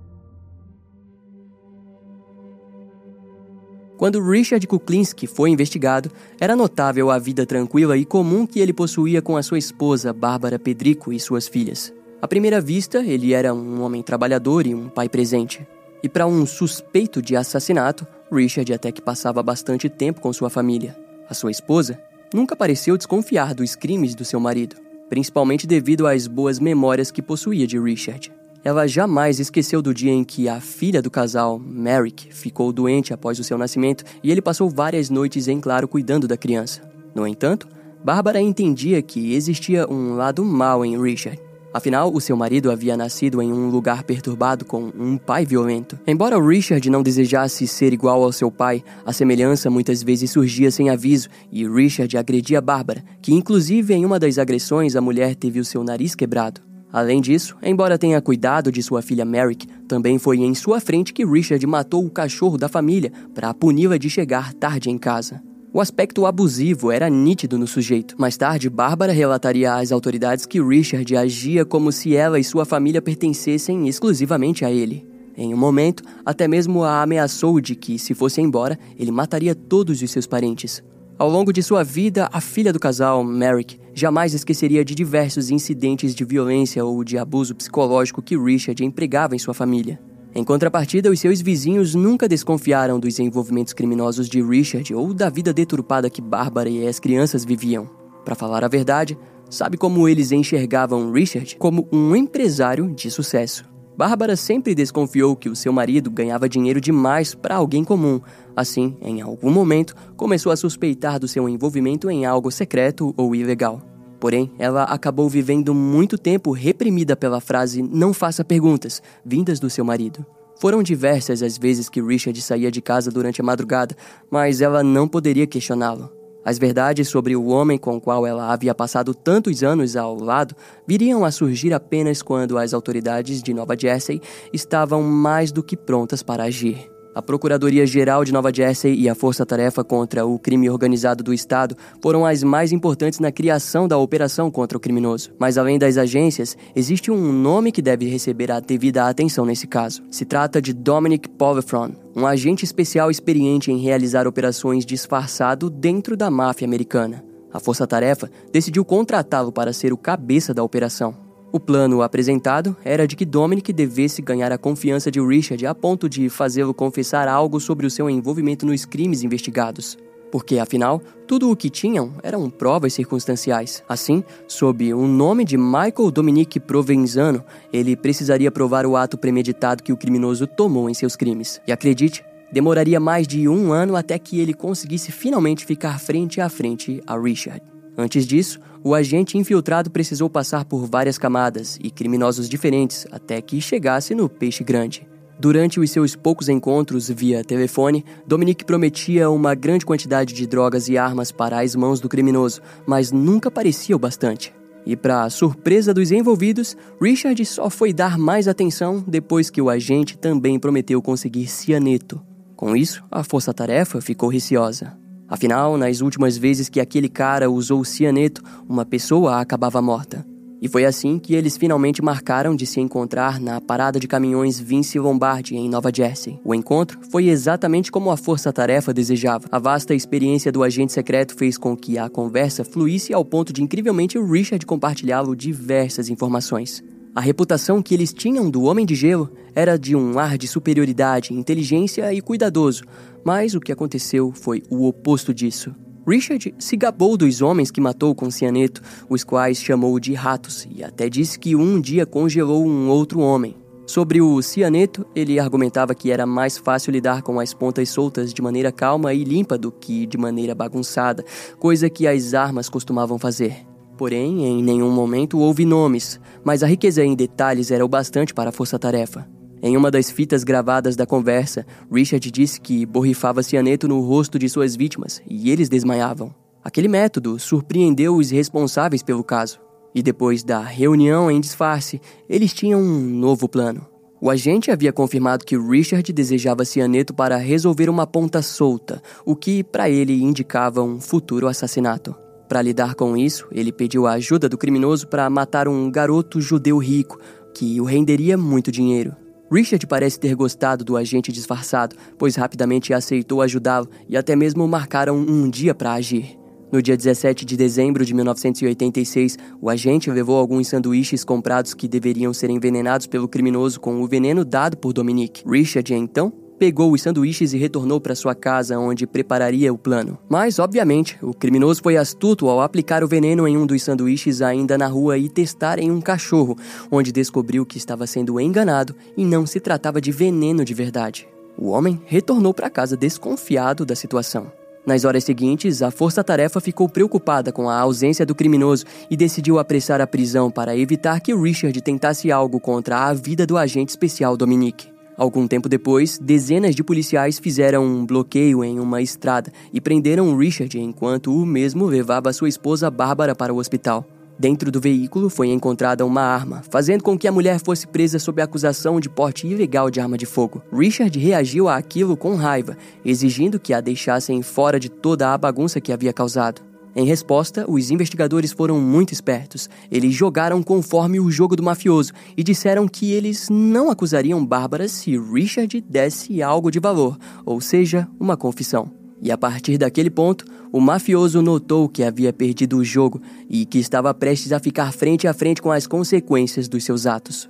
Quando 3.97 4.21
Richard 4.21 4.65
Kuklinski 4.65 5.27
foi 5.27 5.49
investigado, 5.49 6.09
era 6.39 6.55
notável 6.55 7.09
a 7.09 7.17
vida 7.17 7.45
tranquila 7.45 7.97
e 7.97 8.05
comum 8.05 8.45
que 8.45 8.59
ele 8.59 8.71
possuía 8.71 9.23
com 9.23 9.35
a 9.35 9.43
sua 9.43 9.57
esposa, 9.57 10.13
Bárbara 10.13 10.59
Pedrico, 10.59 11.11
e 11.11 11.19
suas 11.19 11.47
filhas. 11.47 11.91
À 12.19 12.27
primeira 12.27 12.59
vista, 12.59 13.03
ele 13.05 13.31
era 13.31 13.53
um 13.53 13.83
homem 13.83 14.01
trabalhador 14.01 14.65
e 14.65 14.73
um 14.73 14.89
pai 14.89 15.07
presente. 15.07 15.67
E 16.01 16.09
para 16.09 16.25
um 16.25 16.47
suspeito 16.47 17.21
de 17.21 17.35
assassinato, 17.35 18.07
Richard 18.31 18.73
até 18.73 18.91
que 18.91 19.01
passava 19.01 19.43
bastante 19.43 19.87
tempo 19.87 20.19
com 20.19 20.33
sua 20.33 20.49
família. 20.49 20.97
A 21.29 21.35
sua 21.35 21.51
esposa 21.51 21.99
nunca 22.33 22.55
pareceu 22.55 22.97
desconfiar 22.97 23.53
dos 23.53 23.75
crimes 23.75 24.15
do 24.15 24.25
seu 24.25 24.39
marido, 24.39 24.77
principalmente 25.07 25.67
devido 25.67 26.07
às 26.07 26.25
boas 26.25 26.59
memórias 26.59 27.11
que 27.11 27.21
possuía 27.21 27.67
de 27.67 27.79
Richard. 27.79 28.31
Ela 28.63 28.87
jamais 28.87 29.39
esqueceu 29.39 29.79
do 29.79 29.93
dia 29.93 30.11
em 30.11 30.23
que 30.23 30.49
a 30.49 30.59
filha 30.59 31.03
do 31.03 31.11
casal, 31.11 31.59
Merrick, 31.59 32.33
ficou 32.33 32.73
doente 32.73 33.13
após 33.13 33.37
o 33.37 33.43
seu 33.43 33.59
nascimento 33.59 34.03
e 34.23 34.31
ele 34.31 34.41
passou 34.41 34.71
várias 34.71 35.11
noites 35.11 35.47
em 35.47 35.61
claro 35.61 35.87
cuidando 35.87 36.27
da 36.27 36.35
criança. 36.35 36.81
No 37.13 37.27
entanto, 37.27 37.67
Bárbara 38.03 38.41
entendia 38.41 39.03
que 39.03 39.35
existia 39.35 39.87
um 39.87 40.15
lado 40.15 40.43
mau 40.43 40.83
em 40.83 40.99
Richard 40.99 41.46
Afinal, 41.77 42.11
o 42.11 42.19
seu 42.19 42.35
marido 42.35 42.71
havia 42.71 42.97
nascido 42.97 43.39
em 43.39 43.53
um 43.53 43.69
lugar 43.69 44.01
perturbado 44.01 44.65
com 44.65 44.91
um 44.97 45.15
pai 45.15 45.45
violento. 45.45 45.95
Embora 46.07 46.43
Richard 46.43 46.89
não 46.89 47.03
desejasse 47.03 47.67
ser 47.67 47.93
igual 47.93 48.23
ao 48.23 48.31
seu 48.31 48.49
pai, 48.49 48.83
a 49.05 49.13
semelhança 49.13 49.69
muitas 49.69 50.01
vezes 50.01 50.31
surgia 50.31 50.71
sem 50.71 50.89
aviso 50.89 51.29
e 51.51 51.69
Richard 51.69 52.17
agredia 52.17 52.59
Bárbara, 52.59 53.03
que 53.21 53.31
inclusive 53.31 53.93
em 53.93 54.03
uma 54.03 54.17
das 54.17 54.39
agressões 54.39 54.95
a 54.95 55.01
mulher 55.01 55.35
teve 55.35 55.59
o 55.59 55.65
seu 55.65 55.83
nariz 55.83 56.15
quebrado. 56.15 56.61
Além 56.91 57.21
disso, 57.21 57.55
embora 57.61 57.95
tenha 57.95 58.19
cuidado 58.23 58.71
de 58.71 58.81
sua 58.81 59.03
filha 59.03 59.23
Merrick, 59.23 59.67
também 59.87 60.17
foi 60.17 60.37
em 60.37 60.55
sua 60.55 60.79
frente 60.79 61.13
que 61.13 61.23
Richard 61.23 61.63
matou 61.67 62.03
o 62.03 62.09
cachorro 62.09 62.57
da 62.57 62.67
família 62.67 63.11
para 63.35 63.53
puni-la 63.53 63.99
de 63.99 64.09
chegar 64.09 64.51
tarde 64.51 64.89
em 64.89 64.97
casa. 64.97 65.46
O 65.77 65.79
aspecto 65.79 66.25
abusivo 66.25 66.91
era 66.91 67.07
nítido 67.07 67.55
no 67.55 67.67
sujeito. 67.67 68.15
Mais 68.17 68.35
tarde, 68.35 68.67
Bárbara 68.67 69.13
relataria 69.13 69.75
às 69.75 69.91
autoridades 69.91 70.43
que 70.43 70.59
Richard 70.59 71.15
agia 71.15 71.63
como 71.63 71.91
se 71.91 72.15
ela 72.15 72.39
e 72.39 72.43
sua 72.43 72.65
família 72.65 72.99
pertencessem 72.99 73.87
exclusivamente 73.87 74.65
a 74.65 74.71
ele. 74.71 75.07
Em 75.37 75.53
um 75.53 75.57
momento, 75.57 76.01
até 76.25 76.47
mesmo 76.47 76.83
a 76.83 77.03
ameaçou 77.03 77.61
de 77.61 77.75
que, 77.75 77.99
se 77.99 78.15
fosse 78.15 78.41
embora, 78.41 78.79
ele 78.97 79.11
mataria 79.11 79.53
todos 79.53 80.01
os 80.01 80.09
seus 80.09 80.25
parentes. 80.25 80.83
Ao 81.15 81.29
longo 81.29 81.53
de 81.53 81.61
sua 81.61 81.83
vida, 81.83 82.27
a 82.33 82.41
filha 82.41 82.73
do 82.73 82.79
casal, 82.79 83.23
Merrick, 83.23 83.79
jamais 83.93 84.33
esqueceria 84.33 84.83
de 84.83 84.95
diversos 84.95 85.51
incidentes 85.51 86.15
de 86.15 86.25
violência 86.25 86.83
ou 86.83 87.03
de 87.03 87.19
abuso 87.19 87.53
psicológico 87.53 88.19
que 88.19 88.35
Richard 88.35 88.83
empregava 88.83 89.35
em 89.35 89.39
sua 89.39 89.53
família. 89.53 89.99
Em 90.37 90.43
contrapartida, 90.43 91.09
os 91.09 91.19
seus 91.19 91.41
vizinhos 91.41 91.95
nunca 91.95 92.29
desconfiaram 92.29 92.99
dos 92.99 93.17
envolvimentos 93.17 93.73
criminosos 93.73 94.29
de 94.29 94.41
Richard 94.41 94.93
ou 94.93 95.13
da 95.13 95.29
vida 95.29 95.51
deturpada 95.51 96.09
que 96.09 96.21
Bárbara 96.21 96.69
e 96.69 96.87
as 96.87 96.99
crianças 96.99 97.43
viviam. 97.43 97.89
Para 98.23 98.35
falar 98.35 98.63
a 98.63 98.67
verdade, 98.67 99.17
Sabe 99.49 99.77
como 99.77 100.09
eles 100.09 100.33
enxergavam 100.33 101.11
Richard? 101.11 101.55
Como 101.57 101.87
um 101.91 102.15
empresário 102.15 102.93
de 102.93 103.09
sucesso. 103.09 103.63
Bárbara 103.95 104.35
sempre 104.35 104.75
desconfiou 104.75 105.35
que 105.35 105.49
o 105.49 105.55
seu 105.55 105.71
marido 105.71 106.11
ganhava 106.11 106.49
dinheiro 106.49 106.81
demais 106.81 107.33
para 107.33 107.55
alguém 107.55 107.83
comum. 107.83 108.19
Assim, 108.55 108.97
em 109.01 109.21
algum 109.21 109.49
momento, 109.49 109.95
começou 110.17 110.51
a 110.51 110.57
suspeitar 110.57 111.17
do 111.17 111.27
seu 111.27 111.47
envolvimento 111.47 112.11
em 112.11 112.25
algo 112.25 112.51
secreto 112.51 113.13
ou 113.17 113.33
ilegal. 113.33 113.96
Porém, 114.19 114.51
ela 114.57 114.83
acabou 114.83 115.29
vivendo 115.29 115.73
muito 115.73 116.17
tempo 116.17 116.51
reprimida 116.51 117.15
pela 117.15 117.39
frase 117.39 117.81
não 117.81 118.13
faça 118.13 118.43
perguntas, 118.43 119.01
vindas 119.25 119.59
do 119.59 119.69
seu 119.69 119.85
marido. 119.85 120.25
Foram 120.59 120.81
diversas 120.81 121.43
as 121.43 121.57
vezes 121.57 121.87
que 121.87 122.01
Richard 122.01 122.41
saía 122.41 122.71
de 122.71 122.81
casa 122.81 123.11
durante 123.11 123.41
a 123.41 123.43
madrugada, 123.43 123.95
mas 124.29 124.59
ela 124.59 124.83
não 124.83 125.07
poderia 125.07 125.45
questioná-lo. 125.45 126.11
As 126.43 126.57
verdades 126.57 127.09
sobre 127.09 127.35
o 127.35 127.47
homem 127.47 127.77
com 127.77 127.97
o 127.97 128.01
qual 128.01 128.25
ela 128.25 128.51
havia 128.51 128.73
passado 128.73 129.13
tantos 129.13 129.63
anos 129.63 129.95
ao 129.95 130.17
lado 130.17 130.55
viriam 130.87 131.25
a 131.25 131.29
surgir 131.29 131.73
apenas 131.73 132.21
quando 132.21 132.57
as 132.57 132.73
autoridades 132.73 133.43
de 133.43 133.53
Nova 133.53 133.75
Jersey 133.77 134.21
estavam 134.53 135.03
mais 135.03 135.51
do 135.51 135.61
que 135.61 135.75
prontas 135.75 136.23
para 136.23 136.45
agir. 136.45 136.89
A 137.17 137.21
Procuradoria-Geral 137.23 138.23
de 138.23 138.31
Nova 138.31 138.53
Jersey 138.53 138.93
e 138.93 139.09
a 139.09 139.15
Força 139.15 139.43
Tarefa 139.43 139.83
contra 139.83 140.23
o 140.23 140.37
Crime 140.37 140.69
Organizado 140.69 141.23
do 141.23 141.33
Estado 141.33 141.75
foram 141.99 142.23
as 142.23 142.43
mais 142.43 142.71
importantes 142.71 143.19
na 143.19 143.31
criação 143.31 143.87
da 143.87 143.97
operação 143.97 144.51
contra 144.51 144.77
o 144.77 144.79
criminoso. 144.79 145.31
Mas 145.39 145.57
além 145.57 145.79
das 145.79 145.97
agências, 145.97 146.55
existe 146.75 147.09
um 147.09 147.33
nome 147.33 147.71
que 147.71 147.81
deve 147.81 148.07
receber 148.07 148.51
a 148.51 148.59
devida 148.59 149.07
atenção 149.07 149.47
nesse 149.47 149.65
caso. 149.65 150.03
Se 150.11 150.25
trata 150.25 150.61
de 150.61 150.73
Dominic 150.73 151.27
Polifron, 151.27 151.89
um 152.15 152.27
agente 152.27 152.63
especial 152.63 153.09
experiente 153.09 153.71
em 153.71 153.79
realizar 153.79 154.27
operações 154.27 154.85
disfarçado 154.85 155.71
dentro 155.71 156.15
da 156.15 156.29
máfia 156.29 156.67
americana. 156.67 157.25
A 157.51 157.59
Força 157.59 157.87
Tarefa 157.87 158.29
decidiu 158.53 158.85
contratá-lo 158.85 159.51
para 159.51 159.73
ser 159.73 159.91
o 159.91 159.97
cabeça 159.97 160.53
da 160.53 160.61
operação. 160.61 161.26
O 161.49 161.59
plano 161.61 162.01
apresentado 162.01 162.75
era 162.83 163.07
de 163.07 163.15
que 163.15 163.25
Dominic 163.25 163.71
devesse 163.71 164.21
ganhar 164.21 164.51
a 164.51 164.57
confiança 164.57 165.09
de 165.09 165.21
Richard 165.21 165.65
a 165.65 165.73
ponto 165.73 166.09
de 166.09 166.27
fazê-lo 166.27 166.73
confessar 166.73 167.27
algo 167.27 167.59
sobre 167.59 167.87
o 167.87 167.89
seu 167.89 168.09
envolvimento 168.09 168.65
nos 168.65 168.83
crimes 168.83 169.23
investigados. 169.23 169.97
Porque, 170.29 170.59
afinal, 170.59 171.01
tudo 171.25 171.49
o 171.49 171.55
que 171.55 171.69
tinham 171.69 172.11
eram 172.21 172.49
provas 172.49 172.93
circunstanciais. 172.93 173.81
Assim, 173.87 174.25
sob 174.45 174.93
o 174.93 175.07
nome 175.07 175.45
de 175.45 175.57
Michael 175.57 176.11
Dominic 176.11 176.59
Provenzano, 176.59 177.41
ele 177.71 177.95
precisaria 177.95 178.51
provar 178.51 178.85
o 178.85 178.97
ato 178.97 179.17
premeditado 179.17 179.81
que 179.81 179.93
o 179.93 179.97
criminoso 179.97 180.45
tomou 180.45 180.89
em 180.89 180.93
seus 180.93 181.15
crimes. 181.15 181.61
E 181.65 181.71
acredite, 181.71 182.25
demoraria 182.51 182.99
mais 182.99 183.25
de 183.25 183.47
um 183.47 183.71
ano 183.71 183.95
até 183.95 184.19
que 184.19 184.37
ele 184.41 184.53
conseguisse 184.53 185.13
finalmente 185.13 185.65
ficar 185.65 185.97
frente 185.97 186.41
a 186.41 186.49
frente 186.49 187.01
a 187.07 187.17
Richard. 187.17 187.61
Antes 187.97 188.27
disso, 188.27 188.59
o 188.87 188.95
agente 188.95 189.37
infiltrado 189.37 189.91
precisou 189.91 190.29
passar 190.29 190.63
por 190.63 190.85
várias 190.85 191.17
camadas 191.17 191.77
e 191.83 191.91
criminosos 191.91 192.47
diferentes 192.47 193.05
até 193.11 193.41
que 193.41 193.59
chegasse 193.59 194.15
no 194.15 194.29
peixe 194.29 194.63
grande. 194.63 195.05
Durante 195.37 195.77
os 195.77 195.91
seus 195.91 196.15
poucos 196.15 196.47
encontros 196.47 197.09
via 197.09 197.43
telefone, 197.43 198.05
Dominique 198.25 198.63
prometia 198.63 199.29
uma 199.29 199.53
grande 199.53 199.85
quantidade 199.85 200.33
de 200.33 200.47
drogas 200.47 200.87
e 200.87 200.97
armas 200.97 201.33
para 201.33 201.59
as 201.59 201.75
mãos 201.75 201.99
do 201.99 202.07
criminoso, 202.07 202.61
mas 202.85 203.11
nunca 203.11 203.51
parecia 203.51 203.93
o 203.93 203.99
bastante. 203.99 204.53
E 204.85 204.95
para 204.95 205.29
surpresa 205.29 205.93
dos 205.93 206.09
envolvidos, 206.09 206.77
Richard 207.01 207.45
só 207.45 207.69
foi 207.69 207.91
dar 207.91 208.17
mais 208.17 208.47
atenção 208.47 209.03
depois 209.05 209.49
que 209.49 209.61
o 209.61 209.69
agente 209.69 210.17
também 210.17 210.57
prometeu 210.57 211.01
conseguir 211.01 211.47
cianeto. 211.47 212.21
Com 212.55 212.73
isso, 212.73 213.03
a 213.11 213.21
força-tarefa 213.21 213.99
ficou 213.99 214.29
receosa. 214.29 214.97
Afinal, 215.27 215.77
nas 215.77 216.01
últimas 216.01 216.37
vezes 216.37 216.69
que 216.69 216.79
aquele 216.79 217.09
cara 217.09 217.49
usou 217.49 217.81
o 217.81 217.85
cianeto, 217.85 218.41
uma 218.67 218.85
pessoa 218.85 219.39
acabava 219.39 219.81
morta. 219.81 220.25
E 220.59 220.67
foi 220.67 220.85
assim 220.85 221.19
que 221.19 221.35
eles 221.35 221.55
finalmente 221.55 222.01
marcaram 222.01 222.55
de 222.55 222.65
se 222.65 222.79
encontrar 222.79 223.39
na 223.39 223.61
parada 223.61 223.99
de 223.99 224.07
caminhões 224.07 224.59
Vince 224.59 224.97
Lombardi, 224.97 225.55
em 225.55 225.69
Nova 225.69 225.91
Jersey. 225.93 226.39
O 226.43 226.55
encontro 226.55 226.99
foi 227.11 227.27
exatamente 227.27 227.91
como 227.91 228.09
a 228.09 228.17
força-tarefa 228.17 228.91
desejava. 228.91 229.47
A 229.51 229.59
vasta 229.59 229.93
experiência 229.93 230.51
do 230.51 230.63
agente 230.63 230.93
secreto 230.93 231.35
fez 231.35 231.57
com 231.57 231.77
que 231.77 231.99
a 231.99 232.09
conversa 232.09 232.63
fluísse 232.63 233.13
ao 233.13 233.23
ponto 233.23 233.53
de 233.53 233.61
incrivelmente 233.61 234.17
Richard 234.17 234.65
compartilhá-lo 234.65 235.35
diversas 235.35 236.09
informações. 236.09 236.83
A 237.13 237.21
reputação 237.21 237.81
que 237.81 237.93
eles 237.93 238.13
tinham 238.13 238.49
do 238.49 238.63
Homem 238.63 238.85
de 238.85 238.93
Gelo 238.93 239.31
era 239.55 239.77
de 239.77 239.95
um 239.95 240.19
ar 240.19 240.37
de 240.37 240.47
superioridade, 240.47 241.33
inteligência 241.33 242.13
e 242.13 242.21
cuidadoso, 242.21 242.83
mas 243.27 243.53
o 243.53 243.59
que 243.59 243.73
aconteceu 243.73 244.31
foi 244.31 244.63
o 244.69 244.87
oposto 244.87 245.33
disso. 245.33 245.75
Richard 246.07 246.55
se 246.57 246.77
gabou 246.77 247.17
dos 247.17 247.41
homens 247.41 247.69
que 247.69 247.81
matou 247.81 248.15
com 248.15 248.31
cianeto, 248.31 248.81
os 249.09 249.21
quais 249.21 249.61
chamou 249.61 249.99
de 249.99 250.13
ratos, 250.13 250.65
e 250.73 250.81
até 250.81 251.09
disse 251.09 251.37
que 251.37 251.53
um 251.53 251.81
dia 251.81 252.05
congelou 252.05 252.65
um 252.65 252.87
outro 252.87 253.19
homem. 253.19 253.57
Sobre 253.85 254.21
o 254.21 254.41
cianeto, 254.41 255.05
ele 255.13 255.41
argumentava 255.41 255.93
que 255.93 256.09
era 256.09 256.25
mais 256.25 256.57
fácil 256.57 256.93
lidar 256.93 257.21
com 257.21 257.37
as 257.37 257.53
pontas 257.53 257.89
soltas 257.89 258.33
de 258.33 258.41
maneira 258.41 258.71
calma 258.71 259.13
e 259.13 259.25
limpa 259.25 259.57
do 259.57 259.73
que 259.73 260.05
de 260.05 260.17
maneira 260.17 260.55
bagunçada, 260.55 261.25
coisa 261.59 261.89
que 261.89 262.07
as 262.07 262.33
armas 262.33 262.69
costumavam 262.69 263.19
fazer. 263.19 263.67
Porém, 263.97 264.45
em 264.45 264.63
nenhum 264.63 264.89
momento 264.89 265.37
houve 265.37 265.65
nomes, 265.65 266.17
mas 266.45 266.63
a 266.63 266.67
riqueza 266.67 267.03
em 267.03 267.13
detalhes 267.13 267.71
era 267.71 267.83
o 267.83 267.89
bastante 267.89 268.33
para 268.33 268.51
a 268.51 268.53
força-tarefa. 268.53 269.27
Em 269.61 269.75
uma 269.75 269.89
das 269.89 270.11
fitas 270.11 270.43
gravadas 270.43 270.95
da 270.95 271.05
conversa, 271.05 271.65
Richard 271.91 272.29
disse 272.29 272.61
que 272.61 272.85
borrifava 272.85 273.41
cianeto 273.41 273.87
no 273.87 273.99
rosto 274.01 274.37
de 274.37 274.47
suas 274.47 274.75
vítimas 274.75 275.21
e 275.27 275.49
eles 275.49 275.67
desmaiavam. 275.67 276.33
Aquele 276.63 276.87
método 276.87 277.39
surpreendeu 277.39 278.15
os 278.15 278.29
responsáveis 278.29 279.01
pelo 279.01 279.23
caso. 279.23 279.59
E 279.95 280.03
depois 280.03 280.43
da 280.43 280.61
reunião 280.61 281.31
em 281.31 281.39
disfarce, 281.39 281.99
eles 282.29 282.53
tinham 282.53 282.79
um 282.79 282.99
novo 282.99 283.49
plano. 283.49 283.87
O 284.19 284.29
agente 284.29 284.69
havia 284.69 284.93
confirmado 284.93 285.45
que 285.45 285.57
Richard 285.57 286.11
desejava 286.11 286.65
cianeto 286.65 287.13
para 287.13 287.37
resolver 287.37 287.89
uma 287.89 288.05
ponta 288.05 288.41
solta, 288.41 289.01
o 289.25 289.35
que 289.35 289.63
para 289.63 289.89
ele 289.89 290.21
indicava 290.21 290.83
um 290.83 290.99
futuro 290.99 291.47
assassinato. 291.47 292.15
Para 292.47 292.61
lidar 292.61 292.95
com 292.95 293.17
isso, 293.17 293.47
ele 293.51 293.71
pediu 293.71 294.07
a 294.07 294.13
ajuda 294.13 294.47
do 294.47 294.57
criminoso 294.57 295.07
para 295.07 295.29
matar 295.29 295.67
um 295.67 295.89
garoto 295.91 296.41
judeu 296.41 296.77
rico, 296.77 297.19
que 297.53 297.79
o 297.81 297.83
renderia 297.83 298.37
muito 298.37 298.71
dinheiro. 298.71 299.15
Richard 299.51 299.87
parece 299.87 300.19
ter 300.19 300.35
gostado 300.35 300.83
do 300.83 300.97
agente 300.97 301.31
disfarçado, 301.31 301.95
pois 302.17 302.35
rapidamente 302.35 302.93
aceitou 302.93 303.41
ajudá-lo 303.41 303.89
e 304.09 304.17
até 304.17 304.35
mesmo 304.35 304.67
marcaram 304.67 305.17
um 305.17 305.49
dia 305.49 305.73
para 305.73 305.93
agir. 305.93 306.37
No 306.69 306.81
dia 306.81 306.97
17 306.97 307.45
de 307.45 307.55
dezembro 307.55 308.03
de 308.03 308.13
1986, 308.13 309.37
o 309.61 309.69
agente 309.69 310.11
levou 310.11 310.37
alguns 310.37 310.67
sanduíches 310.67 311.23
comprados 311.23 311.73
que 311.73 311.87
deveriam 311.87 312.33
ser 312.33 312.49
envenenados 312.49 313.07
pelo 313.07 313.27
criminoso 313.27 313.79
com 313.79 314.01
o 314.01 314.07
veneno 314.07 314.43
dado 314.43 314.75
por 314.75 314.91
Dominique. 314.91 315.43
Richard, 315.49 315.93
então, 315.93 316.33
pegou 316.57 316.91
os 316.91 317.01
sanduíches 317.01 317.53
e 317.53 317.57
retornou 317.57 317.99
para 318.01 318.15
sua 318.15 318.33
casa, 318.33 318.79
onde 318.79 319.07
prepararia 319.07 319.73
o 319.73 319.77
plano. 319.77 320.17
Mas, 320.27 320.59
obviamente, 320.59 321.17
o 321.21 321.33
criminoso 321.33 321.81
foi 321.81 321.97
astuto 321.97 322.47
ao 322.49 322.61
aplicar 322.61 323.03
o 323.03 323.07
veneno 323.07 323.47
em 323.47 323.57
um 323.57 323.65
dos 323.65 323.83
sanduíches 323.83 324.41
ainda 324.41 324.77
na 324.77 324.87
rua 324.87 325.17
e 325.17 325.29
testar 325.29 325.79
em 325.79 325.91
um 325.91 326.01
cachorro, 326.01 326.57
onde 326.91 327.11
descobriu 327.11 327.65
que 327.65 327.77
estava 327.77 328.07
sendo 328.07 328.39
enganado 328.39 328.95
e 329.15 329.23
não 329.23 329.45
se 329.45 329.59
tratava 329.59 330.01
de 330.01 330.11
veneno 330.11 330.65
de 330.65 330.73
verdade. 330.73 331.27
O 331.57 331.69
homem 331.69 332.01
retornou 332.05 332.53
para 332.53 332.69
casa 332.69 332.95
desconfiado 332.95 333.85
da 333.85 333.95
situação. 333.95 334.51
Nas 334.85 335.03
horas 335.03 335.25
seguintes, 335.25 335.81
a 335.81 335.91
força-tarefa 335.91 336.61
ficou 336.61 336.87
preocupada 336.87 337.51
com 337.51 337.69
a 337.69 337.77
ausência 337.77 338.25
do 338.25 338.33
criminoso 338.33 338.85
e 339.11 339.17
decidiu 339.17 339.59
apressar 339.59 339.99
a 339.99 340.07
prisão 340.07 340.49
para 340.49 340.77
evitar 340.77 341.19
que 341.19 341.35
Richard 341.35 341.81
tentasse 341.81 342.31
algo 342.31 342.57
contra 342.57 343.05
a 343.05 343.13
vida 343.13 343.45
do 343.45 343.57
agente 343.57 343.89
especial 343.89 344.37
Dominique. 344.37 344.96
Algum 345.17 345.47
tempo 345.47 345.67
depois, 345.67 346.19
dezenas 346.19 346.75
de 346.75 346.83
policiais 346.83 347.39
fizeram 347.39 347.83
um 347.83 348.05
bloqueio 348.05 348.63
em 348.63 348.79
uma 348.79 349.01
estrada 349.01 349.51
e 349.73 349.81
prenderam 349.81 350.37
Richard 350.37 350.79
enquanto 350.79 351.33
o 351.33 351.43
mesmo 351.43 351.87
levava 351.87 352.31
sua 352.31 352.47
esposa 352.47 352.91
Bárbara 352.91 353.33
para 353.33 353.51
o 353.51 353.57
hospital. 353.57 354.05
Dentro 354.39 354.69
do 354.69 354.79
veículo 354.79 355.31
foi 355.31 355.47
encontrada 355.47 356.05
uma 356.05 356.21
arma, 356.21 356.61
fazendo 356.69 357.03
com 357.03 357.17
que 357.17 357.27
a 357.27 357.31
mulher 357.31 357.59
fosse 357.59 357.87
presa 357.87 358.19
sob 358.19 358.39
acusação 358.39 358.99
de 358.99 359.09
porte 359.09 359.47
ilegal 359.47 359.89
de 359.89 359.99
arma 359.99 360.15
de 360.15 360.27
fogo. 360.27 360.61
Richard 360.71 361.17
reagiu 361.17 361.67
àquilo 361.67 362.15
com 362.15 362.35
raiva, 362.35 362.77
exigindo 363.03 363.59
que 363.59 363.73
a 363.73 363.81
deixassem 363.81 364.43
fora 364.43 364.79
de 364.79 364.89
toda 364.89 365.33
a 365.33 365.37
bagunça 365.39 365.81
que 365.81 365.91
havia 365.91 366.13
causado. 366.13 366.66
Em 366.99 367.05
resposta, 367.05 367.63
os 367.69 367.91
investigadores 367.91 368.51
foram 368.51 368.81
muito 368.81 369.13
espertos. 369.13 369.69
Eles 369.91 370.15
jogaram 370.15 370.63
conforme 370.63 371.19
o 371.19 371.29
jogo 371.29 371.55
do 371.55 371.61
mafioso 371.61 372.11
e 372.35 372.41
disseram 372.41 372.87
que 372.87 373.11
eles 373.11 373.49
não 373.51 373.91
acusariam 373.91 374.43
Bárbara 374.43 374.87
se 374.87 375.15
Richard 375.15 375.79
desse 375.81 376.41
algo 376.41 376.71
de 376.71 376.79
valor, 376.79 377.15
ou 377.45 377.61
seja, 377.61 378.07
uma 378.19 378.35
confissão. 378.35 378.89
E 379.21 379.31
a 379.31 379.37
partir 379.37 379.77
daquele 379.77 380.09
ponto, 380.09 380.43
o 380.71 380.81
mafioso 380.81 381.39
notou 381.39 381.87
que 381.87 382.01
havia 382.01 382.33
perdido 382.33 382.77
o 382.77 382.83
jogo 382.83 383.21
e 383.47 383.63
que 383.63 383.77
estava 383.77 384.11
prestes 384.11 384.51
a 384.51 384.59
ficar 384.59 384.91
frente 384.91 385.27
a 385.27 385.35
frente 385.35 385.61
com 385.61 385.71
as 385.71 385.85
consequências 385.85 386.67
dos 386.67 386.83
seus 386.83 387.05
atos. 387.05 387.47